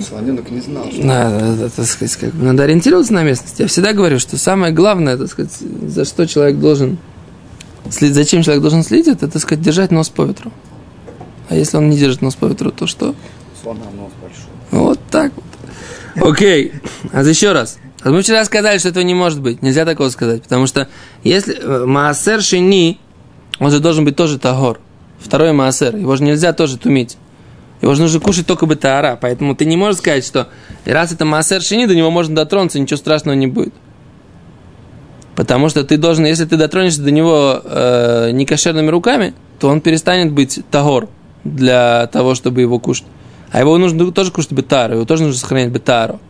Слоненок 0.00 0.50
не 0.50 0.60
знал, 0.60 0.90
что... 0.90 1.04
Надо, 1.04 1.68
так 1.70 1.86
сказать, 1.86 2.16
как 2.16 2.34
надо 2.34 2.62
ориентироваться 2.62 3.12
на 3.12 3.22
местность. 3.24 3.58
Я 3.60 3.66
всегда 3.66 3.92
говорю, 3.92 4.18
что 4.18 4.38
самое 4.38 4.72
главное, 4.72 5.16
так 5.16 5.28
сказать, 5.28 5.52
за 5.52 6.04
что 6.04 6.26
человек 6.26 6.58
должен 6.58 6.98
следить, 7.90 8.14
зачем 8.14 8.42
человек 8.42 8.62
должен 8.62 8.82
следить, 8.82 9.08
это, 9.08 9.28
так 9.28 9.42
сказать, 9.42 9.62
держать 9.62 9.90
нос 9.90 10.08
по 10.08 10.22
ветру. 10.22 10.52
А 11.48 11.54
если 11.54 11.76
он 11.76 11.90
не 11.90 11.98
держит 11.98 12.22
нос 12.22 12.34
по 12.34 12.46
ветру, 12.46 12.72
то 12.72 12.86
что? 12.86 13.14
Слона 13.62 13.84
нос 13.96 14.12
большой. 14.20 14.44
Вот 14.70 15.00
так 15.10 15.32
вот. 15.34 16.28
Окей. 16.28 16.72
А 17.12 17.22
еще 17.22 17.52
раз. 17.52 17.78
А 18.02 18.10
Мы 18.10 18.22
вчера 18.22 18.44
сказали, 18.44 18.78
что 18.78 18.88
этого 18.88 19.04
не 19.04 19.14
может 19.14 19.40
быть. 19.40 19.62
Нельзя 19.62 19.84
такого 19.84 20.08
сказать. 20.10 20.42
Потому 20.42 20.66
что 20.66 20.88
если 21.22 21.56
э, 21.58 21.84
Маасер 21.86 22.42
Шини, 22.42 22.98
он 23.58 23.70
же 23.70 23.80
должен 23.80 24.04
быть 24.04 24.16
тоже 24.16 24.38
Тагор. 24.38 24.80
Второй 25.18 25.52
Маасер. 25.52 25.96
Его 25.96 26.16
же 26.16 26.24
нельзя 26.24 26.52
тоже 26.52 26.76
тумить. 26.78 27.16
Его 27.82 27.94
же 27.94 28.02
нужно 28.02 28.20
кушать 28.20 28.46
только 28.46 28.66
бетаара. 28.66 29.18
Поэтому 29.20 29.54
ты 29.54 29.64
не 29.64 29.76
можешь 29.76 29.98
сказать, 29.98 30.24
что 30.24 30.48
раз 30.84 31.12
это 31.12 31.24
Маасер 31.24 31.62
Шини, 31.62 31.86
до 31.86 31.94
него 31.94 32.10
можно 32.10 32.34
дотронуться, 32.34 32.78
ничего 32.78 32.96
страшного 32.96 33.34
не 33.34 33.46
будет. 33.46 33.74
Потому 35.34 35.68
что 35.68 35.84
ты 35.84 35.98
должен, 35.98 36.24
если 36.24 36.46
ты 36.46 36.56
дотронешься 36.56 37.02
до 37.02 37.10
него 37.10 37.60
э, 37.62 38.30
некошерными 38.32 38.88
руками, 38.88 39.34
то 39.58 39.68
он 39.68 39.82
перестанет 39.82 40.32
быть 40.32 40.60
тагор 40.70 41.08
для 41.44 42.06
того, 42.06 42.34
чтобы 42.34 42.62
его 42.62 42.78
кушать. 42.78 43.04
А 43.52 43.60
его 43.60 43.76
нужно 43.76 44.10
тоже 44.12 44.32
кушать 44.32 44.52
бетару, 44.52 44.94
его 44.94 45.04
тоже 45.04 45.24
нужно 45.24 45.38
сохранять 45.38 45.70
бетару. 45.70 46.20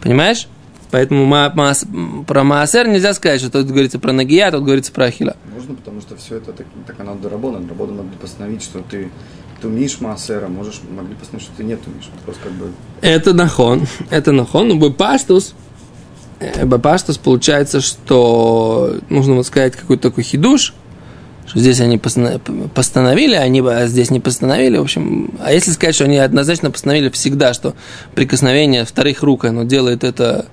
Понимаешь? 0.00 0.48
Поэтому 0.90 1.24
ма- 1.24 1.52
маас- 1.54 1.86
про 2.26 2.42
Маасер 2.44 2.88
нельзя 2.88 3.14
сказать, 3.14 3.40
что 3.40 3.50
тут 3.50 3.66
говорится 3.68 3.98
про 3.98 4.12
Нагия, 4.12 4.48
а 4.48 4.50
тут 4.50 4.64
говорится 4.64 4.90
про 4.92 5.04
Ахила. 5.06 5.36
Можно, 5.54 5.74
потому 5.76 6.00
что 6.00 6.16
все 6.16 6.36
это 6.36 6.52
так, 6.52 6.66
так 6.86 6.98
оно 7.00 7.14
доработано. 7.14 7.68
Работа 7.68 7.92
могли 7.92 8.16
постановить, 8.20 8.62
что 8.62 8.80
ты 8.80 9.08
тумишь 9.62 10.00
Маасера, 10.00 10.48
можешь, 10.48 10.80
могли 10.90 11.14
постановить, 11.14 11.46
что 11.46 11.56
ты 11.56 11.64
не 11.64 11.76
тумишь. 11.76 12.08
Просто 12.24 12.42
как 12.44 12.52
бы... 12.52 12.70
Это 13.02 13.32
нахон, 13.34 13.86
это 14.10 14.32
нахон, 14.32 14.68
но 14.68 14.74
Бепаштус, 14.76 15.54
э, 16.40 16.64
Бепаштус 16.66 17.18
получается, 17.18 17.80
что 17.80 18.96
нужно 19.10 19.34
вот 19.34 19.46
сказать 19.46 19.76
какой-то 19.76 20.08
такой 20.10 20.24
хидуш, 20.24 20.74
что 21.46 21.58
здесь 21.58 21.80
они 21.80 21.98
постановили, 21.98 23.34
они 23.34 23.60
бы- 23.60 23.74
а 23.74 23.86
здесь 23.86 24.10
не 24.10 24.20
постановили, 24.20 24.78
в 24.78 24.82
общем, 24.82 25.34
а 25.44 25.52
если 25.52 25.70
сказать, 25.72 25.94
что 25.94 26.04
они 26.04 26.16
однозначно 26.18 26.70
постановили 26.70 27.10
всегда, 27.10 27.54
что 27.54 27.74
прикосновение 28.14 28.84
вторых 28.84 29.22
рук, 29.22 29.44
оно 29.44 29.64
делает 29.64 30.04
это 30.04 30.46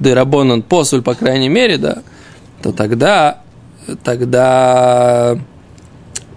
Дерабонан 0.00 0.62
посуль, 0.62 1.02
по 1.02 1.14
крайней 1.14 1.48
мере, 1.48 1.78
да, 1.78 2.02
то 2.62 2.72
тогда, 2.72 3.40
тогда 4.02 5.38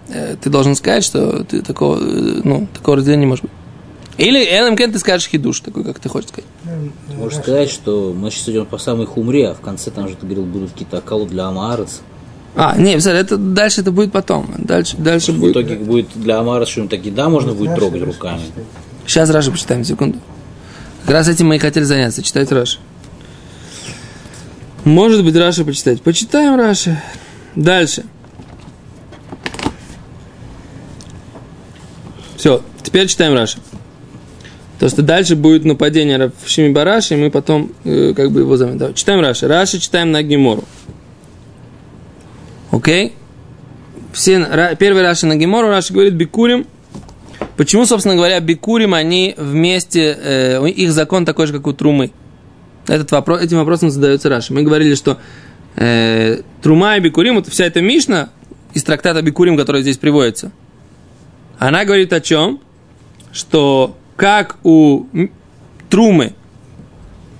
э, 0.08 0.36
ты 0.40 0.50
должен 0.50 0.74
сказать, 0.74 1.04
что 1.04 1.44
ты 1.44 1.62
такого, 1.62 1.98
э, 1.98 2.40
ну, 2.44 2.68
такого 2.72 2.98
разделения 2.98 3.22
не 3.22 3.28
может 3.28 3.44
быть. 3.44 3.52
Или 4.18 4.48
ЛМК 4.62 4.92
ты 4.92 4.98
скажешь 4.98 5.28
хидуш, 5.28 5.60
такой, 5.60 5.84
как 5.84 5.98
ты 5.98 6.08
хочешь 6.08 6.30
сказать. 6.30 6.48
Ты 7.08 7.14
можешь 7.14 7.38
сказать, 7.38 7.70
что 7.70 8.14
мы 8.16 8.30
сейчас 8.30 8.48
идем 8.48 8.64
по 8.64 8.78
самой 8.78 9.06
хумре, 9.06 9.50
а 9.50 9.54
в 9.54 9.60
конце 9.60 9.90
там 9.90 10.08
же 10.08 10.16
ты 10.16 10.24
говорил, 10.24 10.44
будут 10.44 10.72
какие-то 10.72 10.98
акалы 10.98 11.26
для 11.26 11.46
Амарец. 11.46 12.00
А, 12.54 12.74
не, 12.78 12.94
это 12.94 13.36
дальше 13.36 13.82
это 13.82 13.92
будет 13.92 14.12
потом. 14.12 14.50
Дальше, 14.56 14.96
дальше 14.96 15.32
В 15.32 15.38
будет. 15.40 15.52
итоге 15.52 15.76
будет 15.76 16.08
для 16.14 16.38
Амарец 16.38 16.68
что-нибудь 16.68 16.90
такие, 16.90 17.14
да, 17.14 17.28
можно 17.28 17.52
будет 17.52 17.74
трогать 17.74 18.02
руками. 18.02 18.40
Сейчас 19.06 19.28
Раши 19.28 19.50
почитаем, 19.50 19.84
секунду. 19.84 20.18
Как 21.02 21.12
раз 21.12 21.28
этим 21.28 21.48
мы 21.48 21.56
и 21.56 21.58
хотели 21.58 21.84
заняться, 21.84 22.22
читать 22.22 22.50
Раши. 22.50 22.78
Может 24.86 25.24
быть, 25.24 25.34
Раши 25.34 25.64
почитать. 25.64 26.00
Почитаем 26.00 26.54
Раши. 26.54 26.96
Дальше. 27.56 28.04
Все, 32.36 32.62
теперь 32.84 33.08
читаем 33.08 33.34
Раши. 33.34 33.58
То, 34.78 34.88
что 34.88 35.02
дальше 35.02 35.34
будет 35.34 35.64
нападение 35.64 36.30
в 36.40 36.48
Шимибараши, 36.48 37.14
и 37.14 37.16
мы 37.16 37.32
потом 37.32 37.72
э, 37.82 38.12
как 38.14 38.30
бы 38.30 38.40
его 38.40 38.56
займем. 38.56 38.78
Давай, 38.78 38.94
читаем 38.94 39.20
Раши. 39.20 39.48
Раши 39.48 39.80
читаем 39.80 40.12
на 40.12 40.22
Гемору. 40.22 40.62
Окей? 42.70 43.12
Все, 44.12 44.36
Ра- 44.36 44.76
первый 44.76 45.02
Раши 45.02 45.26
на 45.26 45.34
Гемору, 45.34 45.66
Раши 45.66 45.92
говорит 45.92 46.14
Бикурим. 46.14 46.64
Почему, 47.56 47.86
собственно 47.86 48.14
говоря, 48.14 48.38
Бикурим, 48.38 48.94
они 48.94 49.34
вместе, 49.36 50.16
э, 50.16 50.68
их 50.68 50.92
закон 50.92 51.24
такой 51.24 51.48
же, 51.48 51.54
как 51.54 51.66
у 51.66 51.72
Трумы? 51.72 52.12
Этот 52.88 53.10
вопрос, 53.10 53.40
этим 53.42 53.58
вопросом 53.58 53.90
задается 53.90 54.28
Раши. 54.28 54.52
Мы 54.52 54.62
говорили, 54.62 54.94
что 54.94 55.18
э, 55.76 56.42
Трума 56.62 56.96
и 56.96 57.00
Бикурим, 57.00 57.34
вот 57.36 57.48
вся 57.48 57.64
эта 57.64 57.80
Мишна 57.80 58.30
из 58.74 58.84
трактата 58.84 59.22
Бикурим, 59.22 59.56
которая 59.56 59.82
здесь 59.82 59.98
приводится, 59.98 60.52
она 61.58 61.84
говорит 61.84 62.12
о 62.12 62.20
чем? 62.20 62.60
Что 63.32 63.96
как 64.16 64.56
у 64.62 65.06
Трумы, 65.90 66.34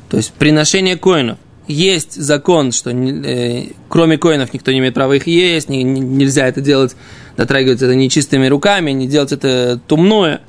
то 0.09 0.17
есть 0.17 0.33
приношение 0.33 0.97
коинов, 0.97 1.39
есть 1.67 2.15
закон, 2.15 2.71
что 2.73 2.91
э, 2.91 3.71
кроме 3.89 4.19
коинов 4.19 4.53
никто 4.55 4.71
не 4.73 4.79
имеет 4.79 4.95
права 4.95 5.15
их 5.15 5.27
есть, 5.27 5.69
не- 5.69 5.83
не- 5.83 6.01
нельзя 6.01 6.47
это 6.47 6.61
делать, 6.61 6.95
дотрагиваться 7.37 7.87
это 7.87 7.95
нечистыми 7.95 8.47
руками, 8.47 8.93
не 8.93 9.09
делать 9.09 9.33
это 9.33 9.81
тумное. 9.87 10.43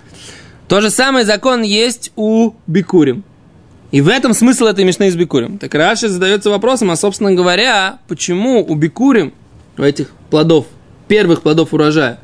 То 0.68 0.82
же 0.82 0.90
самое 0.90 1.26
закон 1.26 1.64
есть 1.64 2.12
у 2.16 2.52
Бикурим. 2.68 3.24
И 3.92 4.02
в 4.02 4.10
этом 4.10 4.34
смысл 4.34 4.66
этой 4.66 4.84
мишны 4.84 5.10
с 5.10 5.16
Бикурим. 5.16 5.58
Так 5.58 5.74
Раши 5.74 6.10
задается 6.10 6.50
вопросом, 6.50 6.92
а 6.92 6.96
собственно 6.98 7.34
говоря, 7.34 8.00
почему 8.08 8.66
у 8.66 8.76
Бикурим, 8.76 9.34
у 9.78 9.82
этих 9.82 10.12
плодов, 10.30 10.66
первых 11.08 11.42
плодов 11.42 11.74
урожая, 11.74 12.20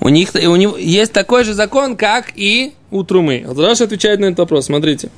у 0.00 0.08
них 0.08 0.30
у 0.34 0.56
него 0.56 0.76
есть 0.76 1.12
такой 1.12 1.44
же 1.44 1.54
закон, 1.54 1.96
как 1.96 2.32
и 2.34 2.72
у 2.90 3.04
Трумы. 3.04 3.44
Вот 3.46 3.58
Раши 3.58 3.84
отвечает 3.84 4.18
на 4.18 4.26
этот 4.26 4.40
вопрос, 4.40 4.66
смотрите. 4.66 5.10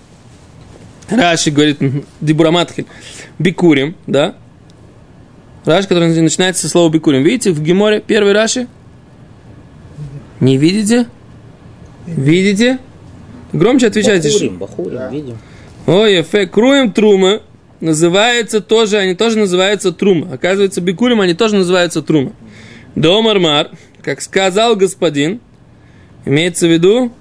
Раши 1.09 1.51
говорит, 1.51 1.81
мгм, 1.81 2.05
Дибураматхиль, 2.21 2.87
Бикурим, 3.39 3.97
да? 4.07 4.35
Раши, 5.65 5.89
который 5.89 6.09
начинается 6.21 6.63
со 6.63 6.69
слова 6.69 6.91
Бикурим. 6.91 7.23
Видите, 7.23 7.53
в 7.53 7.63
Геморе 7.63 8.03
первый 8.07 8.33
Раши? 8.33 8.69
Не 10.41 10.57
видите? 10.57 11.07
Видите? 12.07 12.79
Громче 13.53 13.89
отвечайте. 13.89 14.29
Бахурим, 14.31 14.59
бахурим, 14.59 15.11
видим. 15.11 15.39
Ой, 15.93 16.21
эфе, 16.21 16.47
круем 16.47 16.93
трума 16.93 17.43
называется 17.81 18.61
тоже, 18.61 18.99
они 18.99 19.17
тоже 19.17 19.39
называются 19.39 19.91
трума. 19.91 20.33
Оказывается, 20.33 20.81
бикурим 20.81 21.21
они 21.21 21.35
тоже 21.35 21.57
называются 21.57 22.01
трума. 22.01 22.33
Домармар, 22.95 23.71
как 24.01 24.21
сказал 24.21 24.77
господин, 24.77 25.41
имеется 26.25 26.69
в 26.69 26.71
виду 26.71 27.13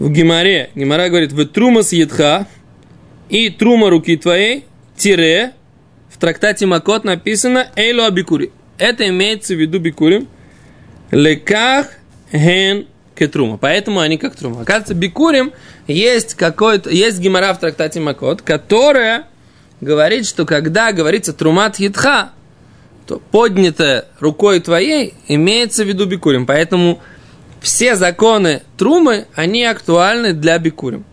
в 0.00 0.10
Гимаре. 0.10 0.70
Гимара 0.74 1.08
говорит, 1.08 1.30
в 1.30 1.46
трума 1.46 1.84
съедха 1.84 2.48
и 3.28 3.50
трума 3.50 3.88
руки 3.88 4.16
твоей, 4.16 4.64
тире, 4.96 5.52
в 6.10 6.18
трактате 6.18 6.66
Макот 6.66 7.04
написано 7.04 7.68
эйло 7.76 8.10
бикури. 8.10 8.50
Это 8.78 9.08
имеется 9.08 9.54
в 9.54 9.60
виду 9.60 9.78
бикурим. 9.78 10.26
Леках 11.12 11.86
ген 12.32 12.88
кетрума. 13.14 13.56
Поэтому 13.56 14.00
они 14.00 14.18
как 14.18 14.36
трума. 14.36 14.62
Оказывается, 14.62 14.94
бикурим 14.94 15.52
есть 15.86 16.34
какой-то, 16.34 16.90
есть 16.90 17.18
гемора 17.18 17.54
в 17.54 17.60
трактате 17.60 18.00
Макот, 18.00 18.42
которая 18.42 19.26
говорит, 19.80 20.26
что 20.26 20.46
когда 20.46 20.92
говорится 20.92 21.32
трумат 21.32 21.76
хитха, 21.76 22.30
то 23.06 23.20
поднятая 23.30 24.06
рукой 24.18 24.60
твоей 24.60 25.14
имеется 25.28 25.84
в 25.84 25.88
виду 25.88 26.06
бикурим. 26.06 26.46
Поэтому 26.46 27.00
все 27.60 27.96
законы 27.96 28.62
трумы, 28.76 29.26
они 29.34 29.64
актуальны 29.64 30.32
для 30.32 30.58
бикурим. 30.58 31.04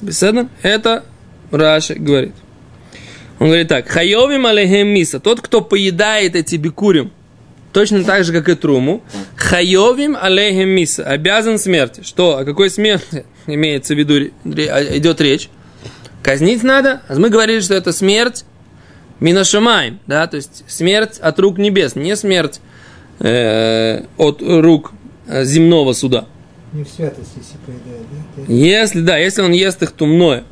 Беседа? 0.00 0.48
Это 0.62 1.04
Раши 1.50 1.94
говорит. 1.94 2.34
Он 3.38 3.48
говорит 3.48 3.68
так. 3.68 3.88
Хайовим 3.88 4.46
алейхем 4.46 4.88
миса. 4.88 5.20
Тот, 5.20 5.40
кто 5.40 5.60
поедает 5.60 6.36
эти 6.36 6.56
бикурим, 6.56 7.12
точно 7.76 8.04
так 8.04 8.24
же, 8.24 8.32
как 8.32 8.48
и 8.48 8.54
труму, 8.54 9.02
хайовим 9.36 10.16
алейхем 10.18 10.70
миса. 10.70 11.04
Обязан 11.04 11.58
смерти. 11.58 12.00
Что? 12.02 12.38
О 12.38 12.44
какой 12.46 12.70
смерти 12.70 13.26
имеется 13.46 13.94
в 13.94 13.98
виду, 13.98 14.14
ре- 14.44 14.96
идет 14.96 15.20
речь? 15.20 15.50
Казнить 16.22 16.62
надо. 16.62 17.02
А 17.06 17.14
мы 17.16 17.28
говорили, 17.28 17.60
что 17.60 17.74
это 17.74 17.92
смерть 17.92 18.46
минашамаем, 19.20 20.00
да, 20.06 20.26
то 20.26 20.36
есть 20.38 20.64
смерть 20.68 21.18
от 21.18 21.38
рук 21.38 21.58
небес, 21.58 21.96
не 21.96 22.16
смерть 22.16 22.60
э, 23.20 24.04
от 24.16 24.40
рук 24.40 24.92
э, 25.26 25.44
земного 25.44 25.92
суда. 25.92 26.24
Не 26.72 26.82
в 26.82 26.88
святость, 26.88 27.32
если 27.36 27.58
поедает, 27.66 28.06
да? 28.38 28.52
Если, 28.54 29.00
да, 29.02 29.18
если 29.18 29.42
он 29.42 29.52
ест 29.52 29.82
их 29.82 29.92
тумное. 29.92 30.44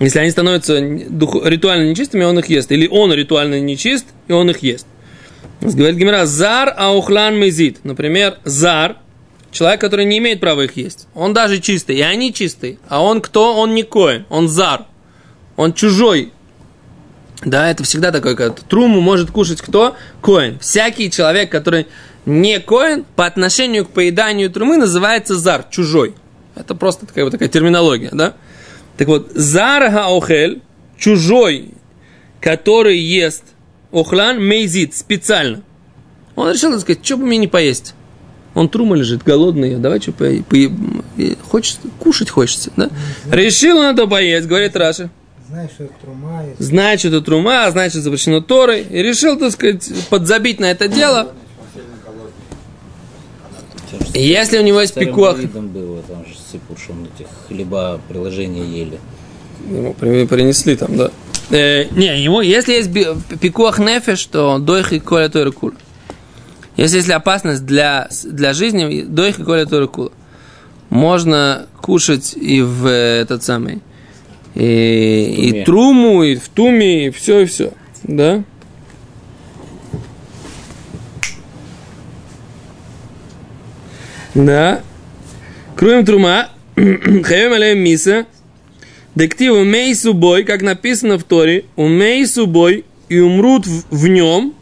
Если 0.00 0.18
они 0.18 0.30
становятся 0.32 0.80
дух- 1.08 1.44
ритуально 1.46 1.88
нечистыми, 1.88 2.24
он 2.24 2.36
их 2.40 2.46
ест. 2.46 2.72
Или 2.72 2.88
он 2.88 3.12
ритуально 3.12 3.60
нечист, 3.60 4.06
и 4.26 4.32
он 4.32 4.50
их 4.50 4.58
ест. 4.64 4.86
Говорит 5.60 5.96
Гимера, 5.96 6.26
зар 6.26 6.74
аухлан 6.76 7.36
мезит. 7.36 7.84
Например, 7.84 8.38
зар, 8.44 8.96
человек, 9.52 9.80
который 9.80 10.04
не 10.04 10.18
имеет 10.18 10.40
права 10.40 10.62
их 10.62 10.76
есть. 10.76 11.06
Он 11.14 11.32
даже 11.32 11.60
чистый, 11.60 11.96
и 11.96 12.00
они 12.00 12.32
чистые. 12.32 12.78
А 12.88 13.02
он 13.02 13.20
кто? 13.20 13.56
Он 13.56 13.74
не 13.74 13.82
коин, 13.82 14.26
он 14.28 14.48
зар. 14.48 14.86
Он 15.56 15.72
чужой. 15.72 16.32
Да, 17.44 17.70
это 17.70 17.84
всегда 17.84 18.12
такой, 18.12 18.36
как 18.36 18.60
труму 18.60 19.00
может 19.00 19.30
кушать 19.30 19.60
кто? 19.60 19.96
Коин. 20.20 20.58
Всякий 20.58 21.10
человек, 21.10 21.50
который 21.50 21.86
не 22.26 22.60
коин, 22.60 23.04
по 23.16 23.26
отношению 23.26 23.84
к 23.84 23.90
поеданию 23.90 24.50
трумы 24.50 24.76
называется 24.76 25.36
зар, 25.36 25.64
чужой. 25.70 26.14
Это 26.54 26.74
просто 26.74 27.06
такая 27.06 27.24
вот 27.24 27.30
такая 27.30 27.48
терминология, 27.48 28.10
да? 28.12 28.34
Так 28.96 29.08
вот, 29.08 29.30
зар 29.34 29.90
гаохель, 29.90 30.62
чужой, 30.98 31.70
который 32.40 32.98
ест 32.98 33.44
охлан 33.92 34.44
мейзит 34.44 34.94
специально. 34.94 35.62
Он 36.34 36.50
решил, 36.50 36.72
так 36.72 36.80
сказать, 36.80 37.04
что 37.04 37.16
бы 37.16 37.26
мне 37.26 37.38
не 37.38 37.48
поесть. 37.48 37.94
Он 38.54 38.68
трума 38.68 38.96
лежит, 38.96 39.22
голодный, 39.22 39.76
давай 39.76 40.00
что 40.00 40.12
по, 40.12 40.26
хочется, 41.48 41.80
кушать 41.98 42.28
хочется, 42.30 42.70
да? 42.76 42.90
Решил 43.30 43.80
это 43.82 44.06
поесть, 44.06 44.46
говорит 44.46 44.76
Раша. 44.76 45.10
Знаешь, 45.48 45.70
что 45.74 45.84
это 45.84 45.94
трума, 46.02 46.44
и 46.58 46.62
Знает, 46.62 47.00
что 47.00 47.08
это 47.08 47.20
трума, 47.20 47.70
значит 47.70 48.02
запрещено 48.02 48.40
Торой. 48.40 48.82
И 48.82 49.02
решил, 49.02 49.38
так 49.38 49.52
сказать, 49.52 49.90
подзабить 50.08 50.60
на 50.60 50.70
это 50.70 50.88
дело. 50.88 51.32
Если 54.14 54.58
у 54.58 54.62
него 54.62 54.80
есть 54.80 54.94
пикуах, 54.94 55.38
было, 55.38 56.02
там 56.02 56.24
же 56.24 56.32
что 56.34 56.92
он 56.92 57.08
этих 57.14 57.26
хлеба 57.48 58.00
приложения 58.08 58.64
ели. 58.64 58.98
Ему 59.68 59.92
при- 59.94 60.26
принесли 60.26 60.76
там, 60.76 60.96
да. 60.96 61.10
Э, 61.50 61.84
не, 61.90 62.22
ему, 62.22 62.40
если 62.40 62.72
есть 62.72 62.90
пикуах 63.40 63.78
нефеш, 63.78 64.24
то 64.26 64.58
дойх 64.58 64.92
и 64.92 65.00
коля 65.00 65.28
тойра 65.28 65.50
кула. 65.50 65.74
Если 66.76 66.96
есть 66.96 67.10
опасность 67.10 67.66
для, 67.66 68.08
для 68.24 68.54
жизни, 68.54 69.02
дойх 69.02 69.38
и 69.38 69.44
коля 69.44 69.66
тойра 69.66 69.86
кула. 69.86 70.12
Можно 70.88 71.66
кушать 71.80 72.34
и 72.36 72.62
в 72.62 72.86
э, 72.86 73.20
этот 73.22 73.42
самый, 73.42 73.80
и, 74.54 75.50
и 75.50 75.64
труму, 75.64 76.22
и 76.22 76.36
в 76.36 76.48
туме, 76.48 77.06
и 77.06 77.10
все, 77.10 77.40
и 77.40 77.44
все. 77.46 77.72
Да? 78.04 78.44
Да. 84.34 84.80
Кроем 85.76 86.04
трума, 86.04 86.48
хаем 86.76 87.52
алеем 87.52 87.78
миса, 87.80 88.26
Дектив 89.14 89.52
умей 89.52 89.94
субой, 89.94 90.44
как 90.44 90.62
написано 90.62 91.18
в 91.18 91.24
Торе, 91.24 91.66
умей 91.76 92.26
субой 92.26 92.84
и 93.08 93.18
умрут 93.18 93.66
в, 93.66 93.84
в 93.90 94.08
нем, 94.08 94.54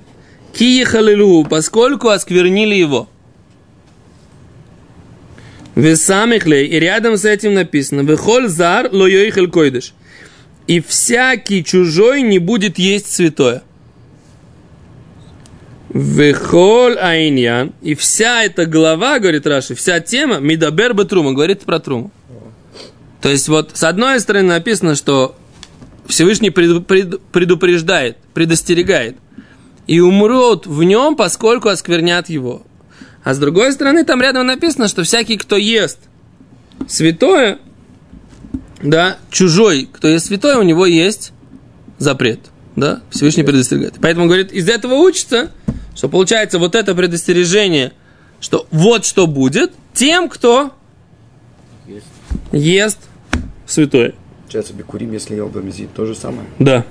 кие 0.52 0.85
халилу, 0.85 1.45
поскольку 1.45 2.09
осквернили 2.09 2.75
его. 2.75 3.09
Весамихлей, 5.76 6.66
и 6.66 6.80
рядом 6.80 7.16
с 7.16 7.25
этим 7.25 7.54
написано, 7.54 8.00
вехоль 8.00 8.49
зар 8.49 8.88
лойой 8.92 9.30
койдыш. 9.30 9.95
и 10.66 10.80
всякий 10.80 11.62
чужой 11.64 12.23
не 12.23 12.40
будет 12.40 12.76
есть 12.76 13.12
святое. 13.12 13.62
Вехоль 15.90 16.99
айньян. 16.99 17.73
И 17.83 17.95
вся 17.95 18.45
эта 18.45 18.66
глава, 18.66 19.21
говорит 19.21 19.47
Раши, 19.47 19.75
вся 19.75 20.00
тема, 20.00 20.38
мидабер 20.38 20.92
бетрума, 20.92 21.33
говорит 21.33 21.61
про 21.61 21.78
труму. 21.78 22.11
То 23.21 23.29
есть 23.29 23.49
вот 23.49 23.73
с 23.75 23.85
одной 23.85 24.21
стороны 24.21 24.49
написано, 24.49 24.95
что 24.95 25.37
Всевышний 26.07 26.50
преду- 26.50 26.81
пред- 26.83 27.21
предупреждает, 27.21 28.17
предостерегает. 28.35 29.17
И 29.87 30.00
умрут 30.00 30.67
в 30.67 30.83
нем, 30.83 31.17
поскольку 31.17 31.69
осквернят 31.69 32.29
его. 32.29 32.62
А 33.25 33.35
с 33.35 33.39
другой 33.39 33.73
стороны, 33.73 34.05
там 34.05 34.23
рядом 34.23 34.47
написано, 34.47 34.89
что 34.89 35.03
всякий, 35.03 35.37
кто 35.37 35.57
ест 35.57 35.99
святое, 36.89 37.59
да, 38.83 39.19
чужой, 39.31 39.89
кто 39.93 40.09
ест 40.09 40.27
святое, 40.27 40.59
у 40.59 40.62
него 40.62 40.87
есть 40.87 41.33
запрет. 41.99 42.41
Да, 42.77 43.03
Всевышний 43.11 43.43
предостерегает. 43.43 43.97
Поэтому, 44.00 44.27
говорит, 44.27 44.53
из 44.53 44.69
этого 44.69 44.95
учится, 44.95 45.50
что 45.95 46.09
получается 46.09 46.59
вот 46.59 46.75
это 46.75 46.95
предостережение, 46.95 47.93
что 48.41 48.67
вот 48.71 49.05
что 49.05 49.27
будет 49.27 49.73
тем, 49.93 50.29
кто 50.29 50.73
Есть. 51.87 52.07
ест 52.53 52.99
святое. 53.71 54.15
Получается, 54.43 54.73
бикурим, 54.75 55.12
если 55.12 55.37
ел 55.37 55.49
гамезит, 55.49 55.93
то 55.95 56.07
же 56.07 56.15
самое. 56.15 56.47
Да. 56.59 56.85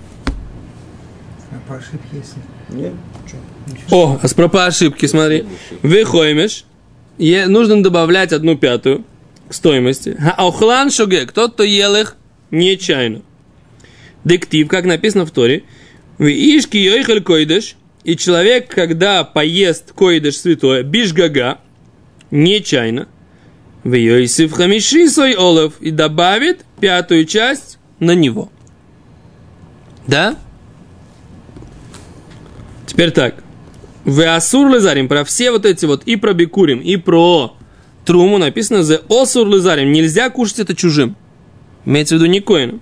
А 1.51 1.55
по 1.67 1.75
ошибке 1.75 2.07
если? 2.13 2.37
Нет. 2.69 2.93
О, 3.91 4.19
а 4.21 4.47
по 4.49 4.65
ошибки, 4.65 5.05
смотри. 5.05 5.45
Выхоймеш, 5.81 6.65
е- 7.17 7.47
нужно 7.47 7.83
добавлять 7.83 8.31
одну 8.33 8.57
пятую 8.57 9.03
к 9.49 9.53
стоимости. 9.53 10.17
Аухлан 10.37 10.91
шоге, 10.91 11.25
тот, 11.25 11.53
кто 11.53 11.63
ел 11.63 11.95
их 11.95 12.15
нечаянно. 12.51 13.21
Дектив, 14.23 14.67
как 14.67 14.85
написано 14.85 15.25
в 15.25 15.31
Торе, 15.31 15.63
в 16.17 16.25
ишки 16.25 16.77
йойхель 16.77 17.21
койдеш, 17.21 17.75
и 18.03 18.15
человек, 18.15 18.69
когда 18.69 19.23
поест 19.23 19.91
койдеш 19.93 20.37
святое, 20.37 20.83
бишгага, 20.83 21.59
нечаянно, 22.31 23.07
в 23.83 23.93
йойсив 23.93 24.51
хамиши 24.53 25.09
свой 25.09 25.35
олов, 25.35 25.73
и 25.79 25.91
добавит 25.91 26.65
пятую 26.79 27.25
часть 27.25 27.77
на 27.99 28.15
него. 28.15 28.49
Да? 30.07 30.35
Теперь 32.85 33.11
так. 33.11 33.43
В 34.05 34.21
Асур 34.35 34.69
Лазарим, 34.69 35.07
про 35.07 35.23
все 35.23 35.51
вот 35.51 35.65
эти 35.65 35.85
вот, 35.85 36.03
и 36.03 36.15
про 36.15 36.33
Бикурим, 36.33 36.79
и 36.79 36.95
про 36.97 37.55
Труму 38.05 38.37
написано 38.37 38.83
за 38.83 39.01
Осур 39.09 39.47
Лазарим. 39.47 39.91
Нельзя 39.91 40.29
кушать 40.29 40.59
это 40.59 40.75
чужим. 40.75 41.15
Имеется 41.85 42.15
в 42.15 42.17
виду 42.17 42.25
не 42.25 42.39
коином. 42.39 42.81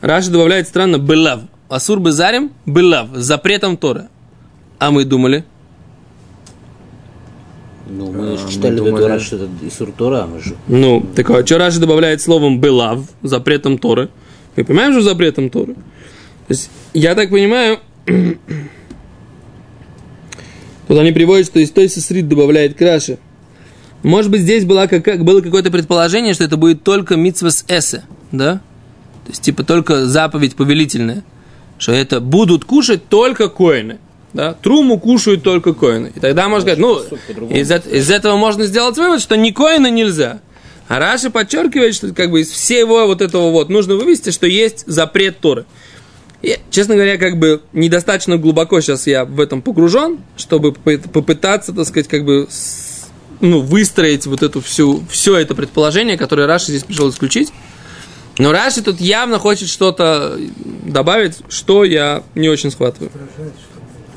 Раши 0.00 0.30
добавляет 0.30 0.68
странно 0.68 0.98
Белав. 0.98 1.40
Асур 1.68 1.98
Безарим, 1.98 2.52
Белав, 2.66 3.08
запретом 3.14 3.76
Тора. 3.76 4.08
А 4.78 4.90
мы 4.90 5.04
думали, 5.04 5.44
Ну, 7.86 8.10
мы 8.12 8.32
А, 8.34 8.36
же 8.38 8.48
читали 8.50 8.80
в 8.80 9.06
раз, 9.06 9.22
что 9.22 9.36
это 9.36 9.48
Исур 9.62 9.92
Тора, 9.92 10.26
мы 10.26 10.40
же. 10.40 10.56
ну, 10.68 11.04
так 11.14 11.28
а 11.30 11.44
что 11.44 11.58
Раши 11.58 11.80
добавляет 11.80 12.20
словом 12.22 12.60
Белав, 12.60 13.00
запретом 13.22 13.78
Торы. 13.78 14.08
Мы 14.56 14.64
понимаем, 14.64 14.92
что 14.92 15.02
запретом 15.02 15.50
Торы. 15.50 15.74
То 15.74 16.50
есть, 16.50 16.70
я 16.94 17.14
так 17.14 17.30
понимаю, 17.30 17.78
тут 20.88 20.98
они 20.98 21.12
приводят, 21.12 21.46
что 21.46 21.58
из 21.60 21.70
той 21.70 21.88
сестрит 21.88 22.28
добавляет 22.28 22.76
краши. 22.76 23.18
Может 24.02 24.30
быть, 24.30 24.42
здесь 24.42 24.64
была 24.64 24.86
как, 24.86 25.24
было 25.24 25.40
какое-то 25.40 25.70
предположение, 25.70 26.34
что 26.34 26.44
это 26.44 26.56
будет 26.56 26.82
только 26.82 27.16
митсвас 27.16 27.64
эсе, 27.68 28.04
да? 28.32 28.60
То 29.24 29.30
есть, 29.30 29.42
типа, 29.42 29.64
только 29.64 30.06
заповедь 30.06 30.54
повелительная. 30.56 31.24
Что 31.78 31.92
это 31.92 32.20
будут 32.20 32.64
кушать 32.64 33.08
только 33.08 33.48
коины. 33.48 33.98
Да? 34.34 34.54
Труму 34.54 34.98
кушают 34.98 35.42
только 35.44 35.72
коины. 35.72 36.12
И 36.14 36.20
тогда 36.20 36.48
можно 36.48 36.74
сказать, 36.74 36.78
ну, 36.80 37.00
из, 37.48 37.70
из 37.70 38.10
этого 38.10 38.36
можно 38.36 38.66
сделать 38.66 38.96
вывод, 38.98 39.20
что 39.22 39.36
не 39.36 39.52
коины 39.52 39.90
нельзя. 39.90 40.40
А 40.88 40.98
Раши 40.98 41.30
подчеркивает, 41.30 41.94
что 41.94 42.12
как 42.12 42.30
бы 42.30 42.42
из 42.42 42.50
всего 42.50 43.06
вот 43.06 43.22
этого 43.22 43.50
вот 43.50 43.70
нужно 43.70 43.94
вывести, 43.94 44.30
что 44.30 44.46
есть 44.46 44.84
запрет 44.86 45.38
Торы. 45.38 45.64
И, 46.42 46.58
честно 46.70 46.94
говоря, 46.94 47.16
как 47.16 47.38
бы 47.38 47.62
недостаточно 47.72 48.36
глубоко 48.36 48.80
сейчас 48.80 49.06
я 49.06 49.24
в 49.24 49.40
этом 49.40 49.62
погружен, 49.62 50.18
чтобы 50.36 50.70
попы- 50.70 51.08
попытаться, 51.08 51.72
так 51.72 51.86
сказать, 51.86 52.08
как 52.08 52.24
бы 52.24 52.48
ну, 53.40 53.60
выстроить 53.60 54.26
вот 54.26 54.42
эту 54.42 54.60
всю, 54.60 55.02
все 55.08 55.38
это 55.38 55.54
предположение, 55.54 56.18
которое 56.18 56.46
Раши 56.46 56.66
здесь 56.66 56.84
пришел 56.84 57.08
исключить. 57.08 57.52
Но 58.38 58.50
Раши 58.52 58.82
тут 58.82 59.00
явно 59.00 59.38
хочет 59.38 59.68
что-то 59.68 60.36
добавить, 60.84 61.36
что 61.48 61.84
я 61.84 62.24
не 62.34 62.48
очень 62.48 62.70
схватываю. 62.70 63.10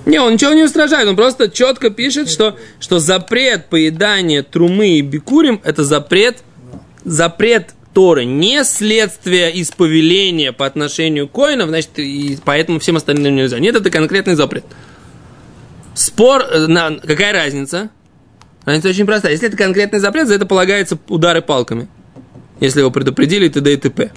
Не, 0.08 0.22
он 0.22 0.34
ничего 0.34 0.54
не 0.54 0.64
устражает, 0.64 1.06
он 1.06 1.18
просто 1.18 1.50
четко 1.50 1.90
пишет, 1.90 2.30
что, 2.30 2.58
что 2.80 2.98
запрет 3.00 3.66
поедания 3.66 4.42
трумы 4.42 5.00
и 5.00 5.02
бикурим– 5.02 5.60
это 5.66 5.84
запрет, 5.84 6.38
запрет 7.04 7.72
Торы, 7.94 8.24
не 8.24 8.64
следствие 8.64 9.52
из 9.52 9.72
повеления 9.72 10.54
по 10.54 10.66
отношению 10.66 11.28
к 11.28 11.34
коинам, 11.34 11.70
значит, 11.70 12.00
и 12.00 12.38
поэтому 12.46 12.80
всем 12.80 12.96
остальным 12.96 13.36
нельзя. 13.36 13.60
Нет, 13.60 13.76
это 13.76 13.90
конкретный 13.90 14.36
запрет. 14.36 14.64
Спор, 15.94 16.44
э, 16.44 16.68
на, 16.68 16.96
какая 16.96 17.34
разница? 17.34 17.90
Разница 18.64 18.90
очень 18.90 19.06
простая. 19.06 19.34
Если 19.34 19.50
это 19.50 19.58
конкретный 19.58 20.00
запрет, 20.00 20.28
за 20.28 20.36
это 20.36 20.46
полагается 20.46 20.98
удары 21.10 21.42
палками. 21.42 21.90
Если 22.62 22.80
его 22.80 22.92
предупредили, 22.92 23.50
т.д. 23.50 23.74
и 23.74 23.78
т.п. 23.78 24.12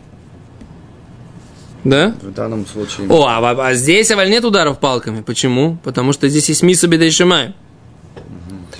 Да? 1.84 2.14
В 2.20 2.32
данном 2.32 2.66
случае... 2.66 3.06
О, 3.08 3.26
а, 3.26 3.68
а 3.68 3.74
здесь 3.74 4.10
аваль 4.10 4.30
нет 4.30 4.44
ударов 4.44 4.78
палками. 4.78 5.22
Почему? 5.22 5.78
Потому 5.82 6.12
что 6.12 6.28
здесь 6.28 6.48
есть 6.48 6.62
миса 6.62 6.88
беда 6.88 7.06
и 7.06 7.10
шамай. 7.10 7.54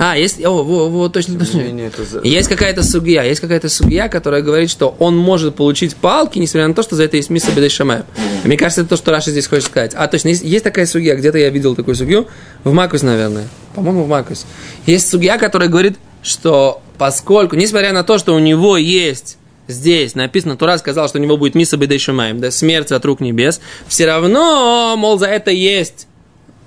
А, 0.03 0.17
есть, 0.17 0.43
о, 0.43 0.65
во, 0.65 0.89
во, 0.89 1.09
точно, 1.11 1.39
точно. 1.39 1.59
менее, 1.59 1.89
это 1.89 2.27
Есть 2.27 2.49
какая-то 2.49 2.83
судья, 2.83 3.23
есть 3.23 3.43
какая-то 3.43 3.69
судья, 3.69 4.09
которая 4.09 4.41
говорит, 4.41 4.71
что 4.71 4.97
он 4.99 5.15
может 5.15 5.57
получить 5.57 5.95
палки, 5.95 6.39
несмотря 6.39 6.69
на 6.69 6.75
то, 6.75 6.83
что 6.83 6.97
за 6.97 7.05
это 7.05 7.19
есть 7.19 7.31
и 7.31 7.69
шамай. 7.69 8.05
Мне 8.45 8.57
кажется, 8.57 8.81
это 8.81 8.91
то, 8.91 8.97
что 8.97 9.11
Раша 9.11 9.31
здесь 9.31 9.47
хочет 9.47 9.67
сказать. 9.67 9.93
А, 9.95 10.09
точно, 10.09 10.29
есть, 10.29 10.43
есть 10.43 10.65
такая 10.65 10.87
судья, 10.87 11.17
где-то 11.17 11.37
я 11.37 11.51
видел 11.51 11.77
такую 11.77 11.97
судью, 11.97 12.29
в 12.65 12.73
Макус, 12.73 13.03
наверное. 13.03 13.47
По-моему, 13.75 14.05
в 14.05 14.09
Макус. 14.09 14.47
Есть 14.87 15.11
судья, 15.11 15.37
который 15.37 15.69
говорит, 15.69 15.99
что 16.23 16.81
поскольку, 16.97 17.57
несмотря 17.57 17.93
на 17.93 18.03
то, 18.03 18.17
что 18.17 18.35
у 18.35 18.39
него 18.39 18.79
есть 18.79 19.37
здесь 19.71 20.15
написано, 20.15 20.57
Тура 20.57 20.77
сказал, 20.79 21.09
что 21.09 21.19
у 21.19 21.23
него 21.23 21.37
будет 21.37 21.55
миса 21.55 21.79
шамаем, 21.99 22.41
да, 22.41 22.51
смерть 22.51 22.93
от 22.93 23.05
рук 23.05 23.21
небес, 23.21 23.61
все 23.89 24.07
равно, 24.07 24.95
мол, 24.97 25.19
за 25.19 25.27
это 25.27 25.51
есть 25.51 26.07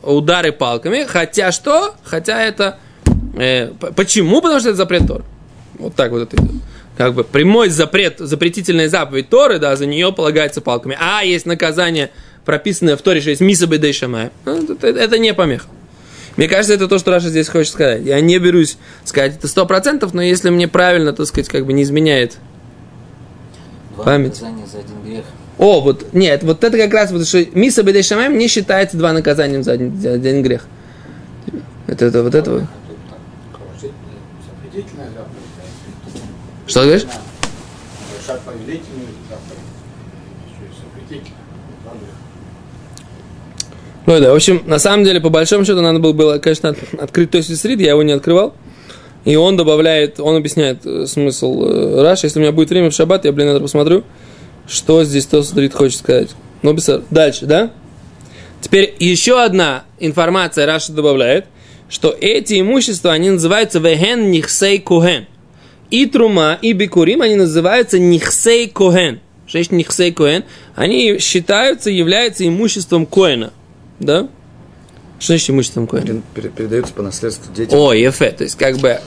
удары 0.01 0.51
палками, 0.51 1.05
хотя 1.07 1.51
что? 1.51 1.95
Хотя 2.03 2.41
это... 2.41 2.79
э, 3.37 3.69
почему? 3.95 4.41
Потому 4.41 4.59
что 4.59 4.69
это 4.69 4.77
запрет 4.77 5.07
Тора. 5.07 5.23
Вот 5.79 5.95
так 5.95 6.11
вот 6.11 6.33
это. 6.33 6.43
Как 6.97 7.13
бы 7.15 7.23
прямой 7.23 7.69
запрет, 7.69 8.19
запретительная 8.19 8.87
заповедь 8.87 9.29
Торы, 9.29 9.59
да, 9.59 9.75
за 9.75 9.85
нее 9.85 10.11
полагается 10.11 10.61
палками. 10.61 10.97
А 10.99 11.23
есть 11.23 11.45
наказание, 11.45 12.11
прописанное 12.45 12.97
в 12.97 13.01
Торе, 13.01 13.21
что 13.21 13.31
есть 13.31 13.41
миса 13.41 13.67
шамай. 13.93 14.29
Ну, 14.45 14.73
Это, 14.73 14.87
это 14.87 15.17
не 15.17 15.33
помеха. 15.33 15.67
Мне 16.35 16.47
кажется, 16.47 16.73
это 16.73 16.87
то, 16.87 16.97
что 16.97 17.11
Раша 17.11 17.29
здесь 17.29 17.47
хочет 17.47 17.73
сказать. 17.73 18.03
Я 18.03 18.19
не 18.19 18.37
берусь 18.39 18.77
сказать 19.03 19.35
это 19.35 19.47
сто 19.47 19.65
процентов, 19.65 20.13
но 20.13 20.21
если 20.21 20.49
мне 20.49 20.67
правильно, 20.67 21.13
так 21.13 21.27
сказать, 21.27 21.47
как 21.47 21.65
бы 21.65 21.73
не 21.73 21.83
изменяет 21.83 22.37
Два 23.95 24.03
Память. 24.05 24.41
наказания 24.41 24.65
за 24.65 24.79
один 24.79 25.01
грех. 25.05 25.25
о, 25.57 25.81
вот, 25.81 26.13
нет, 26.13 26.43
вот 26.43 26.63
это 26.63 26.77
как 26.77 26.93
раз, 26.93 27.07
потому 27.07 27.25
что 27.25 27.45
миса 27.53 27.83
бедей 27.83 28.03
шамаем 28.03 28.37
не 28.37 28.47
считается 28.47 28.97
два 28.97 29.13
наказанием 29.13 29.63
за 29.63 29.73
один, 29.73 29.99
за 29.99 30.13
один 30.13 30.41
грех. 30.41 30.67
Это, 31.87 32.05
это 32.05 32.23
вот 32.23 32.33
это 32.33 32.51
вот. 32.51 32.63
Запретительная 34.63 35.09
заповедь. 35.09 35.43
Что 36.65 36.79
ты 36.79 36.85
говоришь? 36.87 37.05
Ну 44.05 44.19
да, 44.19 44.31
в 44.33 44.35
общем, 44.35 44.61
на 44.65 44.79
самом 44.79 45.05
деле, 45.05 45.21
по 45.21 45.29
большому 45.29 45.63
счету, 45.63 45.79
надо 45.81 45.99
было, 45.99 46.11
было 46.11 46.37
конечно, 46.37 46.69
от- 46.69 46.93
открыть 46.99 47.31
то 47.31 47.37
есть 47.37 47.57
сред, 47.57 47.79
я 47.79 47.91
его 47.91 48.03
не 48.03 48.11
открывал. 48.11 48.53
И 49.25 49.35
он 49.35 49.55
добавляет, 49.55 50.19
он 50.19 50.35
объясняет 50.35 50.85
э, 50.85 51.05
смысл 51.07 51.63
э, 51.63 52.01
Раши. 52.01 52.25
Если 52.27 52.39
у 52.39 52.41
меня 52.41 52.51
будет 52.51 52.69
время 52.69 52.89
в 52.89 52.93
шаббат, 52.93 53.23
я, 53.25 53.31
блин, 53.31 53.47
это 53.47 53.59
посмотрю, 53.61 54.03
что 54.67 55.03
здесь 55.03 55.25
то 55.25 55.41
сред 55.43 55.73
хочет 55.73 55.99
сказать. 55.99 56.29
Ну, 56.61 56.73
без- 56.73 56.89
дальше, 57.09 57.45
да? 57.45 57.71
Теперь 58.61 58.95
еще 58.99 59.41
одна 59.41 59.83
информация 59.99 60.65
Раша 60.65 60.91
добавляет, 60.93 61.45
что 61.89 62.15
эти 62.19 62.59
имущества, 62.59 63.11
они 63.11 63.29
называются 63.29 63.79
вехен 63.79 64.31
нихсей 64.31 64.79
коген. 64.79 65.25
И 65.89 66.05
трума, 66.05 66.57
и 66.61 66.73
бикурим, 66.73 67.21
они 67.21 67.35
называются 67.35 67.99
нихсей 67.99 68.67
коген. 68.67 69.19
Что 69.45 69.57
есть 69.57 69.71
нихсей 69.71 70.11
коген? 70.11 70.43
Они 70.75 71.19
считаются, 71.19 71.89
являются 71.89 72.47
имуществом 72.47 73.05
коина. 73.05 73.51
Да? 73.99 74.27
Что 75.19 75.27
значит 75.33 75.49
имуществом 75.51 75.87
коина? 75.87 76.05
Пере- 76.05 76.21
пере- 76.33 76.49
Передается 76.49 76.93
по 76.93 77.03
наследству 77.03 77.53
детям. 77.53 77.77
О, 77.77 77.93
ефе. 77.93 78.31
То 78.31 78.43
есть, 78.45 78.57
как 78.57 78.77
бы, 78.77 78.99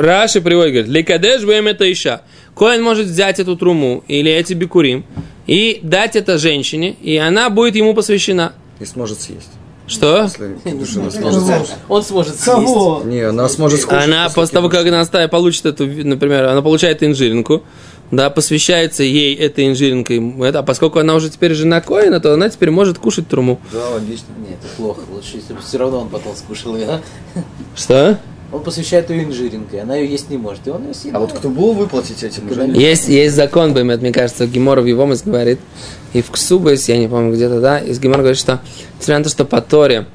Раши 0.00 0.40
приводит, 0.40 0.72
говорит, 0.72 0.90
ликадеш 0.90 1.42
вем 1.42 1.66
это 1.66 1.90
иша. 1.90 2.22
Коин 2.56 2.82
может 2.82 3.06
взять 3.06 3.38
эту 3.38 3.56
труму 3.56 4.02
или 4.08 4.30
эти 4.30 4.54
бикурим 4.54 5.04
и 5.46 5.80
дать 5.82 6.16
это 6.16 6.38
женщине, 6.38 6.94
и 7.00 7.16
она 7.16 7.50
будет 7.50 7.76
ему 7.76 7.94
посвящена. 7.94 8.52
И 8.80 8.84
сможет 8.84 9.20
съесть. 9.20 9.50
Что? 9.86 10.22
Если 10.22 10.44
она 10.70 10.84
Сможет- 10.86 11.12
сможет. 11.42 11.70
Он 11.88 12.02
сможет 12.04 12.34
съесть. 12.34 12.44
Кого? 12.44 13.02
Не, 13.04 13.22
она 13.22 13.48
сможет 13.48 13.80
скушать. 13.80 14.04
Она 14.04 14.28
после 14.28 14.54
того, 14.54 14.68
как 14.68 14.86
она 14.86 15.04
получит 15.28 15.66
эту, 15.66 15.86
например, 15.86 16.44
она 16.44 16.62
получает 16.62 17.02
инжиринку, 17.02 17.64
да, 18.12 18.30
посвящается 18.30 19.02
ей 19.02 19.34
этой 19.34 19.66
инжиринкой, 19.68 20.20
это, 20.46 20.60
а 20.60 20.62
поскольку 20.62 21.00
она 21.00 21.14
уже 21.14 21.28
теперь 21.28 21.54
жена 21.54 21.80
Коина, 21.80 22.20
то 22.20 22.32
она 22.34 22.48
теперь 22.48 22.70
может 22.70 22.98
кушать 22.98 23.26
труму. 23.28 23.60
Да, 23.72 23.88
логично. 23.90 24.26
Нет, 24.38 24.58
это 24.62 24.76
плохо. 24.76 25.00
Лучше, 25.10 25.36
если 25.36 25.54
бы 25.54 25.60
все 25.60 25.78
равно 25.78 26.00
он 26.02 26.08
потом 26.08 26.36
скушал 26.36 26.76
ее. 26.76 27.00
Что? 27.76 28.16
Он 28.52 28.62
посвящает 28.62 29.10
ее 29.10 29.24
инжиринкой, 29.24 29.82
она 29.82 29.96
ее 29.96 30.10
есть 30.10 30.28
не 30.28 30.36
может, 30.36 30.66
и 30.66 30.70
он 30.70 30.88
ее 30.88 30.94
съедает. 30.94 31.16
А 31.16 31.20
вот 31.20 31.32
кто 31.32 31.48
был 31.48 31.72
выплатить 31.72 32.24
этим 32.24 32.50
уже? 32.50 32.66
Есть, 32.66 33.08
есть 33.08 33.36
закон, 33.36 33.74
Баймет, 33.74 34.00
мне 34.00 34.12
кажется, 34.12 34.46
Гемор 34.46 34.80
в 34.80 34.86
его 34.86 35.08
говорит, 35.24 35.60
и 36.12 36.20
в 36.20 36.30
Ксубес, 36.30 36.88
я 36.88 36.98
не 36.98 37.06
помню 37.06 37.32
где-то, 37.32 37.60
да, 37.60 37.78
из 37.78 38.00
Гемор 38.00 38.18
говорит, 38.18 38.38
что, 38.38 38.60
несмотря 38.98 39.18
на 39.18 39.24
то, 39.24 39.30
что 39.30 39.44
по 39.44 39.60
Торе 39.60 40.06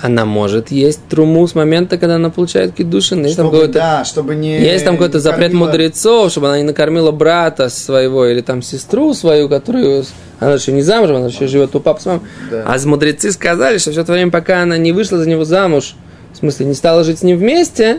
она 0.00 0.24
может 0.24 0.70
есть 0.70 1.00
труму 1.08 1.46
с 1.46 1.54
момента, 1.54 1.98
когда 1.98 2.16
она 2.16 2.30
получает 2.30 2.74
кидушин, 2.74 3.24
есть 3.24 3.36
там 3.36 3.46
Чтобы, 3.46 3.56
какой-то... 3.58 3.78
да, 3.78 4.04
чтобы 4.04 4.36
не... 4.36 4.60
Есть 4.60 4.84
там 4.84 4.96
какой-то 4.96 5.18
запрет 5.20 5.52
мудрецов, 5.52 6.30
чтобы 6.30 6.48
она 6.48 6.58
не 6.58 6.64
накормила 6.64 7.10
брата 7.10 7.68
своего 7.68 8.26
или 8.26 8.40
там 8.40 8.62
сестру 8.62 9.12
свою, 9.14 9.48
которую 9.48 10.04
она 10.38 10.54
еще 10.54 10.72
не 10.72 10.82
замужем, 10.82 11.16
она 11.16 11.26
еще 11.26 11.48
живет 11.48 11.74
у 11.74 11.80
папы 11.80 12.00
с 12.00 12.06
мамой. 12.06 12.20
Да. 12.50 12.62
А 12.66 12.78
мудрецы 12.86 13.32
сказали, 13.32 13.78
что 13.78 13.90
все 13.90 14.02
это 14.02 14.12
время, 14.12 14.30
пока 14.30 14.62
она 14.62 14.78
не 14.78 14.92
вышла 14.92 15.18
за 15.18 15.28
него 15.28 15.44
замуж, 15.44 15.96
в 16.38 16.40
смысле, 16.40 16.66
не 16.66 16.74
стала 16.74 17.02
жить 17.02 17.18
с 17.18 17.22
ним 17.22 17.36
вместе, 17.36 17.98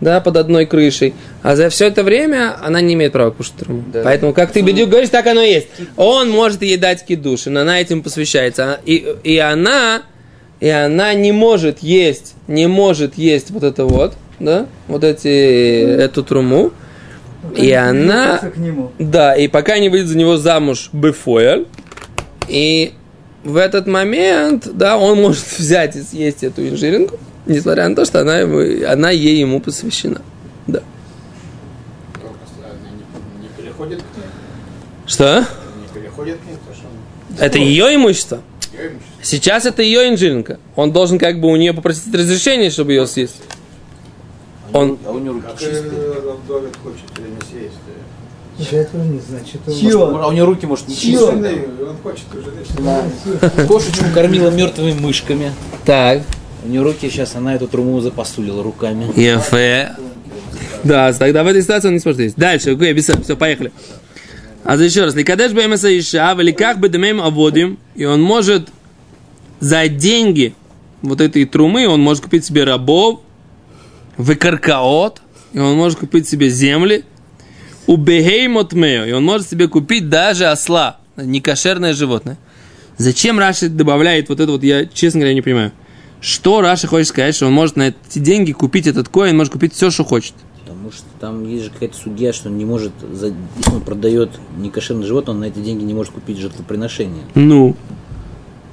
да, 0.00 0.20
под 0.20 0.36
одной 0.36 0.64
крышей, 0.64 1.12
а 1.42 1.56
за 1.56 1.68
все 1.70 1.88
это 1.88 2.04
время 2.04 2.54
она 2.64 2.80
не 2.80 2.94
имеет 2.94 3.12
права 3.12 3.32
кушать 3.32 3.54
труму. 3.54 3.82
Да. 3.92 4.02
Поэтому, 4.04 4.32
как 4.32 4.52
ты, 4.52 4.60
Бедюк, 4.60 4.88
говоришь, 4.88 5.10
так 5.10 5.26
оно 5.26 5.42
и 5.42 5.50
есть. 5.52 5.66
Он 5.96 6.30
может 6.30 6.62
ей 6.62 6.76
дать 6.76 7.04
кидушин, 7.04 7.58
она 7.58 7.80
этим 7.80 8.02
посвящается. 8.02 8.80
И, 8.86 9.14
и 9.24 9.38
она, 9.38 10.02
и 10.60 10.68
она 10.68 11.12
не 11.14 11.32
может 11.32 11.80
есть, 11.80 12.34
не 12.46 12.68
может 12.68 13.18
есть 13.18 13.50
вот 13.50 13.64
это 13.64 13.84
вот, 13.84 14.14
да, 14.38 14.66
вот 14.86 15.02
эти, 15.04 15.82
эту 15.82 16.22
труму. 16.22 16.70
Пока 17.42 17.60
И 17.60 17.66
не 17.66 17.72
она- 17.72 18.22
привязаться 18.38 18.50
к 18.50 18.56
нему. 18.58 18.92
Да, 18.98 19.34
и 19.34 19.48
пока 19.48 19.78
не 19.80 19.88
выйдет 19.88 20.08
за 20.08 20.16
него 20.16 20.36
замуж 20.36 20.90
Бефоэль, 20.92 21.66
и 22.48 22.92
в 23.44 23.56
этот 23.56 23.86
момент, 23.86 24.68
да, 24.72 24.96
он 24.96 25.20
может 25.20 25.44
взять 25.58 25.96
и 25.96 26.02
съесть 26.02 26.42
эту 26.42 26.66
инжиринку, 26.68 27.18
несмотря 27.50 27.88
на 27.88 27.94
то, 27.96 28.04
что 28.04 28.20
она, 28.20 28.38
ему- 28.38 28.86
она 28.90 29.10
ей 29.10 29.38
ему 29.40 29.60
посвящена. 29.60 30.22
Да. 30.66 30.80
Только 32.14 32.28
она 32.58 32.90
не, 32.90 33.42
не 33.42 33.48
переходит 33.56 33.98
к 34.00 34.16
ней. 34.16 34.24
Что? 35.06 35.40
Не 35.40 36.00
переходит 36.00 36.38
к 36.38 36.46
ней, 36.46 36.56
потому 36.56 36.76
что 36.76 36.86
он 36.86 37.44
Это 37.44 37.58
ее 37.58 37.94
имущество. 37.96 38.42
ее 38.72 38.88
имущество. 38.92 39.06
Сейчас 39.22 39.66
это 39.66 39.82
ее 39.82 40.08
инжиринка. 40.08 40.58
Он 40.76 40.92
должен 40.92 41.18
как 41.18 41.40
бы 41.40 41.48
у 41.48 41.56
нее 41.56 41.72
попросить 41.74 42.14
разрешения, 42.14 42.70
чтобы 42.70 42.92
ее 42.92 43.06
съесть. 43.06 43.36
Он, 44.72 44.96
А 45.04 45.10
у 45.10 45.18
него 45.18 45.34
руки 45.34 45.46
чистые. 45.58 45.82
Это 48.60 48.76
этого 48.76 49.02
не 49.02 49.18
значит. 49.20 49.60
он- 49.66 49.72
Может, 49.74 50.00
а 50.22 50.28
у 50.28 50.32
него 50.32 50.46
руки, 50.46 50.66
может, 50.66 50.86
не 50.86 50.94
чистые. 50.94 51.66
Он 51.88 51.96
хочет 52.02 52.26
уже 52.34 53.66
Кошечку 53.66 54.04
кормила 54.14 54.50
мертвыми 54.50 54.92
мышками. 54.92 55.52
так, 55.84 56.22
У 56.64 56.68
нее 56.68 56.82
руки 56.82 57.08
сейчас, 57.08 57.34
она 57.36 57.54
эту 57.54 57.68
труму 57.68 58.00
запасулила 58.00 58.62
руками. 58.62 59.06
Ефе. 59.16 59.96
Да, 60.84 61.12
тогда 61.12 61.42
в 61.42 61.46
этой 61.46 61.62
ситуации 61.62 61.88
он 61.88 61.94
не 61.94 62.00
сможет 62.00 62.20
есть. 62.20 62.36
Дальше, 62.36 62.72
окей, 62.72 62.92
без 62.92 63.04
все, 63.04 63.36
поехали. 63.36 63.72
А 64.64 64.76
за 64.76 64.84
еще 64.84 65.04
раз, 65.04 65.14
ликадеш 65.14 65.52
бэмэса 65.52 65.98
иша, 65.98 66.32
великах 66.34 66.78
бэдэмэм 66.78 67.20
аводим, 67.20 67.78
и 67.94 68.04
он 68.04 68.22
может 68.22 68.68
за 69.58 69.88
деньги 69.88 70.54
вот 71.02 71.20
этой 71.20 71.44
трумы, 71.46 71.88
он 71.88 72.00
может 72.00 72.24
купить 72.24 72.44
себе 72.44 72.64
рабов, 72.64 73.20
выкаркаот, 74.16 75.22
и 75.52 75.58
он 75.58 75.76
может 75.76 75.98
купить 75.98 76.28
себе 76.28 76.50
земли, 76.50 77.04
у 77.86 77.96
бехеймот 77.96 78.72
мео, 78.74 79.04
и 79.04 79.12
он 79.12 79.24
может 79.24 79.48
себе 79.48 79.66
купить 79.66 80.08
даже 80.08 80.46
осла, 80.46 80.98
некошерное 81.16 81.94
животное. 81.94 82.38
Зачем 82.98 83.38
Раши 83.38 83.68
добавляет 83.68 84.28
вот 84.28 84.40
это 84.40 84.52
вот, 84.52 84.62
я, 84.62 84.84
честно 84.86 85.20
говоря, 85.20 85.34
не 85.34 85.40
понимаю. 85.40 85.72
Что 86.20 86.60
Раши 86.60 86.86
хочет 86.86 87.08
сказать, 87.08 87.34
что 87.34 87.46
он 87.46 87.52
может 87.52 87.76
на 87.76 87.88
эти 87.88 88.18
деньги 88.18 88.52
купить 88.52 88.86
этот 88.86 89.08
коин, 89.08 89.36
может 89.36 89.52
купить 89.52 89.74
все, 89.74 89.90
что 89.90 90.04
хочет. 90.04 90.34
Потому 90.64 90.92
что 90.92 91.04
там 91.18 91.48
есть 91.48 91.64
же 91.64 91.70
какая-то 91.70 91.96
судья, 91.96 92.32
что 92.32 92.48
он 92.48 92.58
не 92.58 92.64
может, 92.64 92.92
за- 93.12 93.28
если 93.56 93.72
он 93.74 93.80
продает 93.80 94.30
некошерное 94.58 95.06
животное, 95.06 95.34
он 95.34 95.40
на 95.40 95.44
эти 95.46 95.58
деньги 95.58 95.82
не 95.82 95.94
может 95.94 96.12
купить 96.12 96.38
жертвоприношение. 96.38 97.24
Ну. 97.34 97.74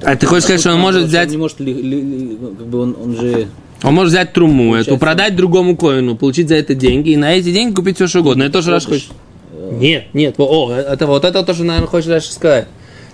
А 0.03 0.15
ты 0.15 0.25
хочешь 0.27 0.43
сказать, 0.43 0.59
что 0.61 0.73
он 0.73 0.79
может 0.79 1.03
Он 1.03 1.07
взять, 1.07 1.29
не 1.31 1.37
может, 1.37 1.59
ли- 1.59 1.73
ли- 1.73 2.01
ли- 2.01 2.37
как 2.57 2.67
бы 2.67 2.79
он, 2.81 2.95
он 3.01 3.15
же... 3.15 3.47
он 3.81 3.93
может 3.95 4.11
взять 4.13 4.31
труму 4.33 4.65
Получается, 4.65 4.91
эту, 4.91 4.99
продать 4.99 5.35
другому 5.35 5.75
коину, 5.75 6.15
получить 6.15 6.49
за 6.49 6.55
это 6.55 6.75
деньги, 6.75 7.11
и 7.11 7.15
на 7.17 7.33
эти 7.33 7.51
деньги 7.51 7.73
купить 7.73 7.95
все, 7.95 8.05
что 8.07 8.19
угодно. 8.19 8.43
Это 8.43 8.53
то, 8.53 8.61
что 8.61 8.71
Раши 8.71 8.87
хочет. 8.87 9.11
Нет, 9.71 10.05
нет, 10.13 10.35
о, 10.37 10.71
это 10.71 11.07
вот 11.07 11.25
это 11.25 11.43
то, 11.43 11.53
что, 11.53 11.63
наверное, 11.63 11.87
хочет 11.87 12.09
Раши 12.11 12.31
сказать. 12.31 12.67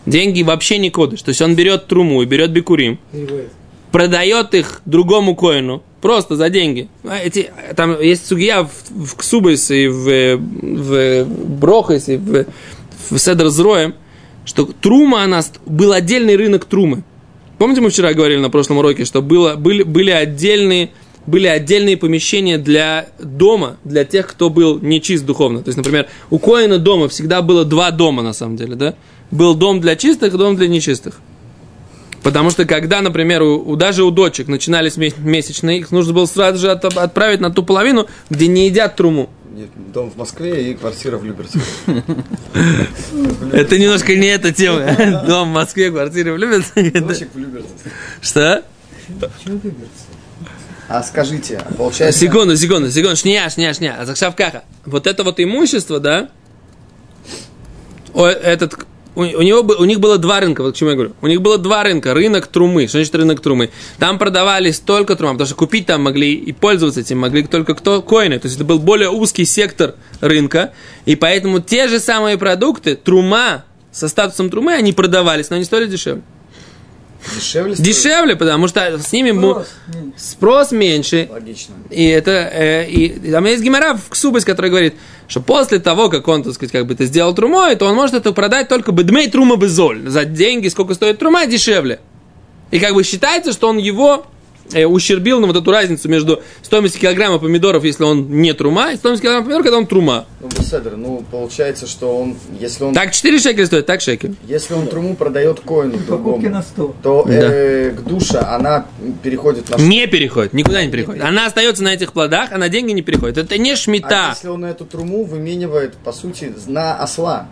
Деньги 0.06 0.42
вообще 0.44 0.78
не 0.78 0.90
кодыш. 0.90 1.22
То 1.22 1.30
есть 1.30 1.42
он 1.42 1.56
берет 1.56 1.88
труму 1.88 2.22
и 2.22 2.26
берет 2.26 2.52
бикурим, 2.52 3.00
Переводит. 3.14 3.50
Продает 3.94 4.56
их 4.56 4.82
другому 4.86 5.36
коину, 5.36 5.84
просто 6.02 6.36
за 6.36 6.50
деньги. 6.50 6.90
А 7.04 7.20
Эти, 7.20 7.52
там 7.76 8.02
есть 8.02 8.26
сугия 8.26 8.64
в, 8.64 8.72
в 8.90 9.16
Ксубис 9.16 9.70
и 9.70 9.88
в, 9.88 10.38
в 10.38 11.26
Брохас 11.26 12.10
и 12.10 12.18
в, 12.18 12.46
в 13.12 13.20
Седр 13.20 13.50
Зроем, 13.50 13.94
что 14.46 14.66
трума, 14.66 15.22
она, 15.24 15.44
ст- 15.44 15.60
был 15.68 15.92
отдельный 15.94 16.36
рынок 16.36 16.66
трумы. 16.66 17.04
Помните, 17.60 17.82
мы 17.82 17.92
вчера 17.92 18.14
говорили 18.14 18.40
на 18.40 18.50
прошлом 18.50 18.80
уроке, 18.80 19.06
что 19.06 19.22
было, 19.22 19.56
были, 19.58 19.84
были, 19.84 20.10
отдельные, 20.10 20.90
были 21.28 21.46
отдельные 21.46 21.96
помещения 21.96 22.58
для 22.58 23.10
дома, 23.22 23.78
для 23.84 24.06
тех, 24.06 24.26
кто 24.26 24.50
был 24.50 24.80
нечист 24.80 25.24
духовно. 25.24 25.62
То 25.62 25.70
есть, 25.70 25.78
например, 25.78 26.08
у 26.32 26.40
Коина 26.40 26.80
дома 26.80 27.10
всегда 27.10 27.44
было 27.44 27.64
два 27.64 27.92
дома, 27.92 28.24
на 28.24 28.34
самом 28.34 28.58
деле, 28.58 28.74
да? 28.74 28.96
Был 29.30 29.54
дом 29.54 29.80
для 29.82 29.96
чистых 29.96 30.36
дом 30.36 30.56
для 30.56 30.68
нечистых. 30.68 31.20
Потому 32.24 32.50
что 32.50 32.66
когда, 32.66 33.02
например, 33.02 33.44
у, 33.44 33.60
у, 33.60 33.76
даже 33.76 34.04
у 34.04 34.12
дочек 34.12 34.48
начинались 34.48 34.96
месячные, 34.98 35.80
их 35.80 35.92
нужно 35.92 36.14
было 36.14 36.26
сразу 36.26 36.58
же 36.58 36.72
от, 36.72 36.86
отправить 36.86 37.42
на 37.42 37.52
ту 37.52 37.64
половину, 37.64 38.08
где 38.30 38.48
не 38.48 38.68
едят 38.68 38.96
труму. 38.96 39.30
Нет, 39.54 39.70
дом 39.94 40.10
в 40.10 40.18
Москве 40.18 40.72
и 40.72 40.74
квартира 40.74 41.18
в 41.18 41.26
Люберце. 41.26 41.60
Это 43.52 43.78
немножко 43.78 44.16
не 44.16 44.28
эта 44.28 44.52
тема. 44.52 45.24
Дом 45.28 45.52
в 45.52 45.54
Москве, 45.54 45.92
квартира 45.92 46.34
в 46.34 46.38
Люберце. 46.38 46.92
Дочек 47.02 47.30
в 47.34 47.38
Люберце. 47.38 47.68
Что? 48.20 48.64
А 50.88 51.04
скажите, 51.04 51.62
получается... 51.78 52.20
Секунду, 52.20 52.58
секунду, 52.58 52.90
секунду, 52.90 53.16
шня, 53.16 53.50
шня, 53.50 53.74
шня, 53.74 53.98
а 54.00 54.06
закшавкаха. 54.06 54.64
Вот 54.86 55.08
это 55.08 55.24
вот 55.24 55.40
имущество, 55.40 56.00
да? 56.00 56.30
О, 58.14 58.28
этот 58.28 58.86
у, 59.16 59.22
у 59.22 59.42
него, 59.42 59.60
у 59.62 59.86
них 59.86 60.00
было 60.00 60.18
два 60.18 60.40
рынка, 60.40 60.64
вот 60.64 60.74
к 60.74 60.78
чему 60.78 60.92
я 60.92 60.96
говорю. 60.96 61.14
У 61.22 61.28
них 61.28 61.42
было 61.42 61.58
два 61.58 61.84
рынка. 61.84 62.14
Рынок 62.14 62.48
трумы. 62.48 62.88
Что 62.88 62.98
значит 62.98 63.16
рынок 63.16 63.42
трумы? 63.42 63.70
Там 64.00 64.18
продавались 64.18 64.80
только 64.80 65.16
трума, 65.16 65.34
потому 65.34 65.48
что 65.48 65.56
купить 65.56 65.86
там 65.86 66.04
могли 66.04 66.34
и 66.34 66.52
пользоваться 66.52 67.02
этим 67.02 67.20
могли 67.20 67.44
только 67.44 67.76
кто 67.76 68.02
коины. 68.02 68.40
То 68.40 68.48
есть 68.48 68.58
это 68.58 68.66
был 68.66 68.80
более 68.80 69.10
узкий 69.10 69.46
сектор 69.46 69.96
рынка. 70.22 70.74
И 71.06 71.16
поэтому 71.16 71.60
те 71.60 71.88
же 71.88 72.00
самые 72.00 72.38
продукты, 72.38 72.96
трума, 72.96 73.66
со 73.92 74.08
статусом 74.08 74.50
трумы, 74.50 74.74
они 74.74 74.92
продавались, 74.92 75.50
но 75.50 75.58
они 75.58 75.66
стоили 75.66 75.86
дешевле. 75.86 76.24
Дешевле 77.36 77.76
стоит? 77.76 77.88
Дешевле, 77.88 78.36
потому 78.36 78.68
что 78.68 79.00
с 79.00 79.12
ними 79.12 79.32
Спрос 79.32 79.68
меньше. 79.88 80.14
спрос 80.18 80.72
меньше, 80.72 81.30
Логично. 81.32 81.74
и 81.90 82.06
это, 82.06 82.32
э, 82.32 82.88
и, 82.90 83.06
и 83.08 83.32
там 83.32 83.46
есть 83.46 83.64
гемора 83.64 83.96
в 83.96 84.10
Ксубас, 84.10 84.46
который 84.46 84.70
говорит, 84.70 84.96
что 85.28 85.42
после 85.42 85.80
того, 85.80 86.10
как 86.10 86.28
он, 86.28 86.44
так 86.44 86.54
сказать, 86.54 86.72
как 86.72 86.86
бы 86.86 86.94
это 86.94 87.06
сделал 87.06 87.34
трумой, 87.34 87.76
то 87.76 87.86
он 87.86 87.96
может 87.96 88.16
это 88.16 88.32
продать 88.34 88.68
только 88.68 88.92
бедмей 88.92 89.30
трума 89.30 89.56
безоль. 89.56 90.08
За 90.08 90.26
деньги, 90.26 90.68
сколько 90.68 90.94
стоит 90.94 91.20
трума, 91.20 91.46
дешевле. 91.46 92.00
И 92.72 92.80
как 92.80 92.94
бы 92.94 93.04
считается, 93.04 93.54
что 93.54 93.70
он 93.70 93.78
его 93.78 94.26
ущербил 94.88 95.40
на 95.40 95.48
вот 95.48 95.56
эту 95.56 95.72
разницу 95.72 96.10
между 96.10 96.42
стоимостью 96.62 97.02
килограмма 97.02 97.40
помидоров, 97.40 97.84
если 97.84 98.04
он 98.04 98.30
не 98.42 98.54
трума, 98.54 98.92
и 98.92 98.96
стоимостью 98.96 99.24
килограмма 99.24 99.44
помидоров, 99.46 99.66
когда 99.66 99.78
он 99.78 99.88
трума. 99.88 100.26
Ну, 100.42 100.48
Беседер, 100.48 100.98
ну, 100.98 101.24
получается, 101.30 101.86
что 101.88 102.18
он, 102.18 102.36
если 102.60 102.84
он, 102.86 102.94
Так 102.94 103.12
4 103.12 103.40
шекеля 103.40 103.66
стоит, 103.66 103.86
так 103.86 104.02
шекель. 104.02 104.36
если 104.46 104.74
он 104.74 104.88
труму 104.88 105.16
продает 105.16 105.60
коину 105.60 105.98
Покупки 106.00 106.48
на 106.48 106.62
другому, 106.62 106.64
100. 106.64 106.96
то 107.04 107.26
э, 107.30 107.92
к 107.92 108.02
душе 108.02 108.40
она 108.40 108.86
переходит 109.22 109.70
на... 109.70 109.76
Не 109.82 110.08
переходит, 110.08 110.54
никуда 110.54 110.84
не 110.84 110.92
переходит. 110.92 111.24
Она 111.24 111.46
остается 111.46 111.84
на 111.84 111.94
этих 111.94 112.14
плодах, 112.14 112.52
а 112.52 112.58
на 112.58 112.70
деньги 112.70 112.92
не 112.92 113.02
переходит. 113.02 113.38
Это 113.38 113.58
не 113.58 113.72
А 113.74 113.76
шмита. 113.76 114.30
если 114.36 114.48
он 114.48 114.66
эту 114.66 114.86
труму 114.86 115.24
выменивает, 115.24 115.96
по 115.98 116.12
сути, 116.12 116.54
на 116.68 116.98
осла, 116.98 117.48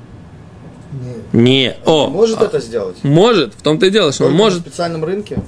Нет. 0.93 1.33
Не. 1.33 1.75
О, 1.85 2.07
может 2.07 2.41
а, 2.41 2.45
это 2.45 2.59
сделать? 2.59 2.97
Может, 3.03 3.53
в 3.53 3.61
том-то 3.61 3.85
и 3.85 3.89
дело, 3.89 4.11
что 4.11 4.25
он 4.25 4.33
может. 4.33 4.59
на 4.65 4.69
специальном 4.69 5.05
рынке? 5.05 5.39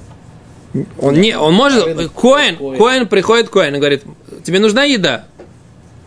Он 0.98 1.14
не, 1.14 1.36
он 1.38 1.54
может. 1.54 1.84
Коин. 2.14 2.56
Коин, 2.76 3.06
приходит 3.06 3.48
Коин 3.48 3.76
и 3.76 3.78
говорит, 3.78 4.02
тебе 4.42 4.58
нужна 4.58 4.84
еда? 4.84 5.26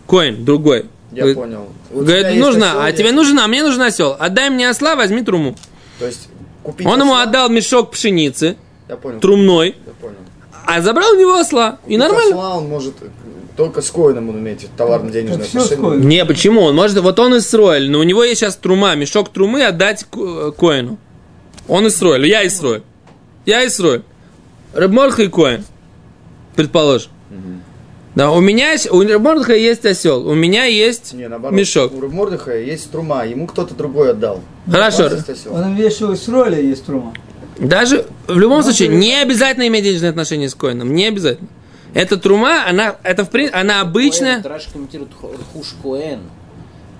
Коин, 0.06 0.44
другой. 0.44 0.86
Я 1.12 1.22
Говорит, 1.22 1.36
понял. 1.36 1.68
У 1.90 2.00
Говорит, 2.00 2.26
есть 2.26 2.38
нужно, 2.38 2.66
осел, 2.70 2.80
а 2.82 2.86
я- 2.90 2.92
тебе 2.92 3.12
нужен, 3.12 3.38
а 3.38 3.46
мне 3.46 3.62
нужен 3.62 3.80
осел. 3.82 4.16
Отдай 4.18 4.50
мне 4.50 4.68
осла, 4.68 4.94
возьми 4.94 5.22
труму. 5.22 5.56
То 5.98 6.06
есть 6.06 6.28
купить 6.62 6.86
Он 6.86 7.00
ему 7.00 7.14
осла- 7.14 7.22
отдал 7.22 7.48
мешок 7.48 7.90
пшеницы, 7.92 8.56
Я 8.88 8.96
понял. 8.96 9.20
трумной, 9.20 9.68
Я 9.86 9.92
понял. 10.00 10.16
а 10.66 10.82
забрал 10.82 11.12
у 11.12 11.16
него 11.18 11.34
осла. 11.36 11.78
И 11.86 11.96
Купить 11.96 11.98
нормально. 11.98 12.34
осла 12.36 12.56
он 12.58 12.68
может 12.68 12.94
э, 13.00 13.06
только 13.56 13.80
с 13.80 13.90
коином 13.90 14.28
он 14.28 14.36
с 15.42 15.48
отношения. 15.48 15.76
коином. 15.76 16.08
Не, 16.08 16.24
почему? 16.26 16.60
Он 16.62 16.74
может, 16.76 16.98
вот 16.98 17.18
он 17.18 17.38
Исроэль, 17.38 17.90
но 17.90 18.00
у 18.00 18.02
него 18.02 18.22
есть 18.22 18.40
сейчас 18.40 18.56
трума, 18.56 18.94
мешок 18.94 19.30
трумы 19.30 19.64
отдать 19.64 20.04
ко- 20.10 20.52
коину. 20.52 20.98
Он 21.68 21.86
Исроэль, 21.88 22.26
я 22.26 22.46
Исроэль. 22.46 22.82
Я 23.46 23.66
Исроэль. 23.66 24.02
Рыбморха 24.72 25.22
и 25.22 25.28
коин. 25.28 25.64
Предположим. 26.56 27.10
Да, 28.14 28.32
у 28.32 28.40
меня 28.40 28.72
есть, 28.72 28.90
у 28.90 29.00
Рыбморха 29.00 29.54
есть 29.54 29.86
осел, 29.86 30.26
у 30.26 30.34
меня 30.34 30.64
есть 30.64 31.12
Не, 31.12 31.28
наоборот. 31.28 31.56
мешок. 31.56 31.92
У 31.92 32.08
Мордыха 32.08 32.58
есть 32.58 32.90
трума, 32.90 33.24
ему 33.24 33.46
кто-то 33.46 33.74
другой 33.74 34.10
отдал. 34.10 34.40
Хорошо. 34.68 35.08
Он 35.50 35.78
что 35.90 36.16
с 36.16 36.26
роли 36.28 36.60
есть 36.64 36.84
трума. 36.84 37.12
Даже 37.58 38.06
в 38.26 38.36
любом 38.38 38.62
случае 38.62 38.88
не 38.88 39.14
обязательно 39.20 39.68
иметь 39.68 39.84
денежные 39.84 40.10
отношения 40.10 40.48
с 40.48 40.54
коином, 40.54 40.94
не 40.94 41.06
обязательно. 41.06 41.48
Эта 41.94 42.16
трума, 42.16 42.68
она, 42.68 42.96
это 43.02 43.24
в 43.24 43.30
принципе, 43.30 43.56
она 43.58 43.80
обычная. 43.80 44.42
Коэн, 44.42 44.52
Раши 44.52 44.72
комментирует 44.72 45.10
ху- 45.14 45.30
хуш 45.52 45.74
коэн. 45.82 46.20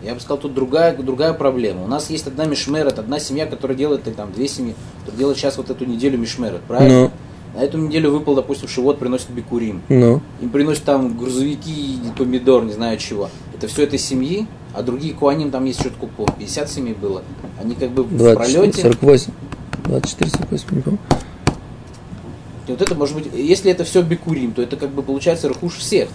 Я 0.03 0.15
бы 0.15 0.21
сказал, 0.21 0.39
тут 0.39 0.55
другая, 0.55 0.97
другая 0.97 1.33
проблема. 1.33 1.83
У 1.83 1.89
нас 1.89 2.11
есть 2.11 2.27
одна 2.27 2.45
мишмерет, 2.45 2.99
одна 2.99 3.19
семья, 3.19 3.47
которая 3.47 3.77
делает, 3.77 4.03
там 4.17 4.33
две 4.33 4.47
семьи, 4.47 4.75
которые 5.01 5.19
делают 5.19 5.39
сейчас 5.39 5.57
вот 5.57 5.71
эту 5.71 5.85
неделю 5.85 6.17
мишмерет, 6.19 6.61
правильно? 6.63 7.01
Ну. 7.01 7.11
На 7.59 7.63
эту 7.63 7.77
неделю 7.77 8.13
выпал, 8.13 8.37
допустим, 8.37 8.69
шивот 8.69 9.01
приносит 9.01 9.31
бикурим. 9.31 9.83
Ну. 9.89 10.23
Им 10.41 10.51
приносят 10.51 10.85
там 10.85 11.19
грузовики, 11.19 11.99
помидор, 12.17 12.65
не 12.65 12.73
знаю 12.73 12.97
чего. 12.99 13.31
Это 13.53 13.67
все 13.67 13.83
этой 13.83 13.99
семьи, 13.99 14.47
а 14.75 14.83
другие 14.85 15.13
куаним, 15.13 15.51
там 15.51 15.65
есть 15.65 15.81
что-то 15.81 15.97
купо. 15.97 16.33
50 16.39 16.71
семей 16.71 16.95
было. 16.95 17.25
Они 17.61 17.75
как 17.75 17.91
бы 17.91 18.05
в 18.05 18.17
24, 18.17 18.37
пролете. 18.37 18.83
48. 18.83 19.33
24, 19.87 20.31
48, 20.31 20.67
не 20.71 20.83
помню. 20.83 20.99
И 22.69 22.71
вот 22.71 22.81
это 22.81 22.95
может 22.95 23.17
быть, 23.17 23.27
если 23.35 23.73
это 23.73 23.83
все 23.83 24.03
бикурим, 24.03 24.53
то 24.53 24.63
это 24.63 24.77
как 24.77 24.91
бы 24.91 25.03
получается 25.03 25.49
рахуш 25.49 25.79
всех. 25.79 26.11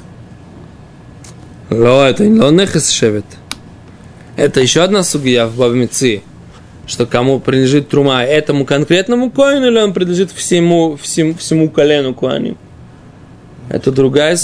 Ло, 1.70 2.06
это 2.06 2.26
не 2.26 2.40
лонехес 2.40 2.90
шевет. 2.90 3.26
Это 4.38 4.62
еще 4.62 4.82
одна 4.82 5.04
сугия 5.04 5.46
в 5.48 5.58
Бабмицы, 5.58 6.24
что 6.86 7.06
кому 7.06 7.40
принадлежит 7.40 7.90
трума, 7.90 8.24
этому 8.24 8.66
конкретному 8.66 9.32
коину 9.32 9.68
или 9.68 9.80
он 9.80 9.94
принадлежит 9.94 10.32
всему, 10.32 10.98
всему, 10.98 11.36
всему 11.36 11.70
колену 11.70 12.14
коаним? 12.14 12.58
Это 13.70 13.92
другая 13.92 14.36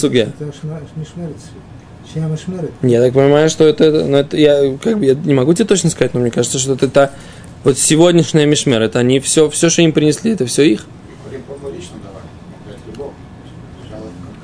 мишмерет? 2.27 2.71
Я 2.81 3.01
так 3.01 3.13
понимаю, 3.13 3.49
что 3.49 3.65
это, 3.67 4.05
ну, 4.05 4.17
это 4.17 4.37
я, 4.37 4.77
как 4.81 4.97
бы, 4.99 5.05
я 5.05 5.13
не 5.13 5.33
могу 5.33 5.53
тебе 5.53 5.65
точно 5.65 5.89
сказать, 5.89 6.13
но 6.13 6.21
мне 6.21 6.31
кажется, 6.31 6.57
что 6.57 6.73
это, 6.73 6.87
та- 6.87 7.11
вот 7.63 7.77
сегодняшняя 7.77 8.45
мишмер, 8.45 8.81
это 8.81 8.99
они 8.99 9.19
все, 9.19 9.49
все, 9.49 9.69
что 9.69 9.81
им 9.81 9.91
принесли, 9.91 10.31
это 10.31 10.45
все 10.45 10.63
их. 10.63 10.85
Лично 11.75 11.97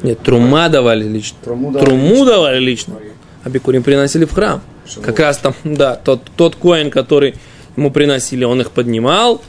Нет, 0.03 0.19
трума 0.19 0.69
давали 0.69 1.08
лично. 1.08 1.38
Труму 1.43 1.71
давали 1.71 1.86
Труму 1.86 2.25
давали 2.25 2.60
лично. 2.60 2.95
А 3.43 3.49
бикурим 3.49 3.84
приносили 3.84 4.25
в 4.25 4.34
храм. 4.34 4.62
Как 5.01 5.19
раз 5.19 5.38
там, 5.38 5.55
да, 5.63 5.95
тот, 5.95 6.21
тот 6.36 6.55
коин, 6.55 6.91
который 6.91 7.36
ему 7.76 7.92
приносили, 7.92 8.44
он 8.44 8.62
их 8.62 8.72
поднимал 8.72 9.42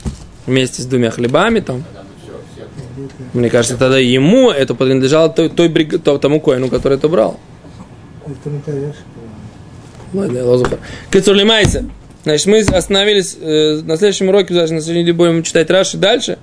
вместе 0.45 0.81
с 0.81 0.85
двумя 0.85 1.11
хлебами 1.11 1.59
там. 1.59 1.83
Мне 3.33 3.49
кажется, 3.49 3.77
тогда 3.77 3.97
ему 3.99 4.49
это 4.49 4.73
принадлежало 4.73 5.29
той, 5.29 5.49
той 5.49 5.69
бриг- 5.69 5.99
то- 5.99 6.17
тому 6.17 6.39
коину, 6.39 6.69
который 6.69 6.97
это 6.97 7.07
брал. 7.07 7.39
Ладно, 10.13 10.45
лозуха. 10.45 10.79
Кацурлимайся. 11.11 11.85
Значит, 12.23 12.47
мы 12.47 12.59
остановились 12.59 13.37
э, 13.39 13.81
на 13.83 13.97
следующем 13.97 14.29
уроке, 14.29 14.53
даже 14.53 14.73
на 14.73 14.79
неделе 14.79 15.13
будем 15.13 15.43
читать 15.43 15.69
Раши 15.69 15.97
дальше. 15.97 16.37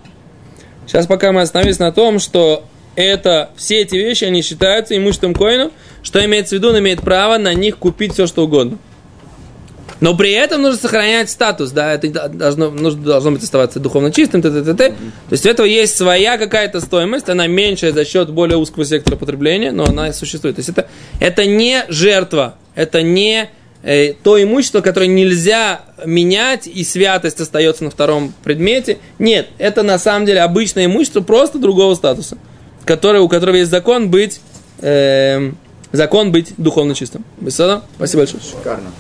Сейчас 0.87 1.07
пока 1.07 1.33
мы 1.33 1.41
остановились 1.43 1.79
на 1.79 1.93
том, 1.93 2.19
что 2.19 2.65
это, 2.95 3.51
все 3.57 3.81
эти 3.83 3.97
вещи, 3.97 4.25
они 4.25 4.43
считаются 4.43 4.97
имуществом 4.97 5.35
коину, 5.35 5.73
что 6.03 6.25
имеется 6.25 6.55
в 6.55 6.59
виду, 6.59 6.69
он 6.71 6.79
имеет 6.79 7.01
право 7.01 7.39
на 7.39 7.53
них 7.55 7.79
купить 7.79 8.13
все, 8.13 8.27
что 8.27 8.45
угодно. 8.45 8.79
Но 10.01 10.17
при 10.17 10.33
этом 10.33 10.63
нужно 10.63 10.81
сохранять 10.81 11.31
статус, 11.31 11.71
да, 11.71 11.95
это 11.95 12.29
должно, 12.29 12.71
нужно, 12.71 13.03
должно 13.03 13.31
быть 13.33 13.43
оставаться 13.43 13.81
духовно 13.81 14.13
чистым, 14.13 14.43
т, 14.43 14.51
т, 14.51 14.63
т, 14.63 14.75
т. 14.75 14.89
То 14.91 15.33
есть 15.33 15.47
у 15.47 15.49
этого 15.49 15.67
есть 15.67 15.97
своя 15.97 16.37
какая-то 16.37 16.81
стоимость, 16.81 17.29
она 17.29 17.47
меньшая 17.47 17.93
за 17.93 18.05
счет 18.05 18.31
более 18.31 18.59
узкого 18.59 18.85
сектора 18.85 19.17
потребления, 19.17 19.73
но 19.73 19.85
она 19.85 20.13
существует. 20.13 20.57
То 20.57 20.61
есть 20.61 20.69
это, 20.69 20.89
это 21.21 21.47
не 21.47 21.85
жертва, 21.89 22.57
это 22.75 23.03
не 23.03 23.51
э, 23.83 24.15
то 24.15 24.43
имущество, 24.43 24.81
которое 24.81 25.07
нельзя 25.07 25.83
менять, 26.05 26.67
и 26.67 26.83
святость 26.83 27.41
остается 27.41 27.85
на 27.85 27.91
втором 27.91 28.35
предмете. 28.43 28.99
Нет, 29.19 29.49
это 29.59 29.83
на 29.83 29.99
самом 29.99 30.27
деле 30.27 30.41
обычное 30.41 30.87
имущество 30.87 31.21
просто 31.21 31.59
другого 31.59 31.95
статуса, 31.95 32.37
которое, 32.85 33.21
у 33.21 33.29
которого 33.29 33.57
есть 33.57 33.71
закон 33.71 34.11
быть, 34.11 34.41
эм, 34.81 35.57
закон 35.97 36.33
быть 36.33 36.55
духовно 36.57 36.95
чистым. 36.95 37.25
Беседа? 37.41 37.83
Спасибо 37.97 38.21
большое. 38.21 38.43
Шикарно. 38.43 38.91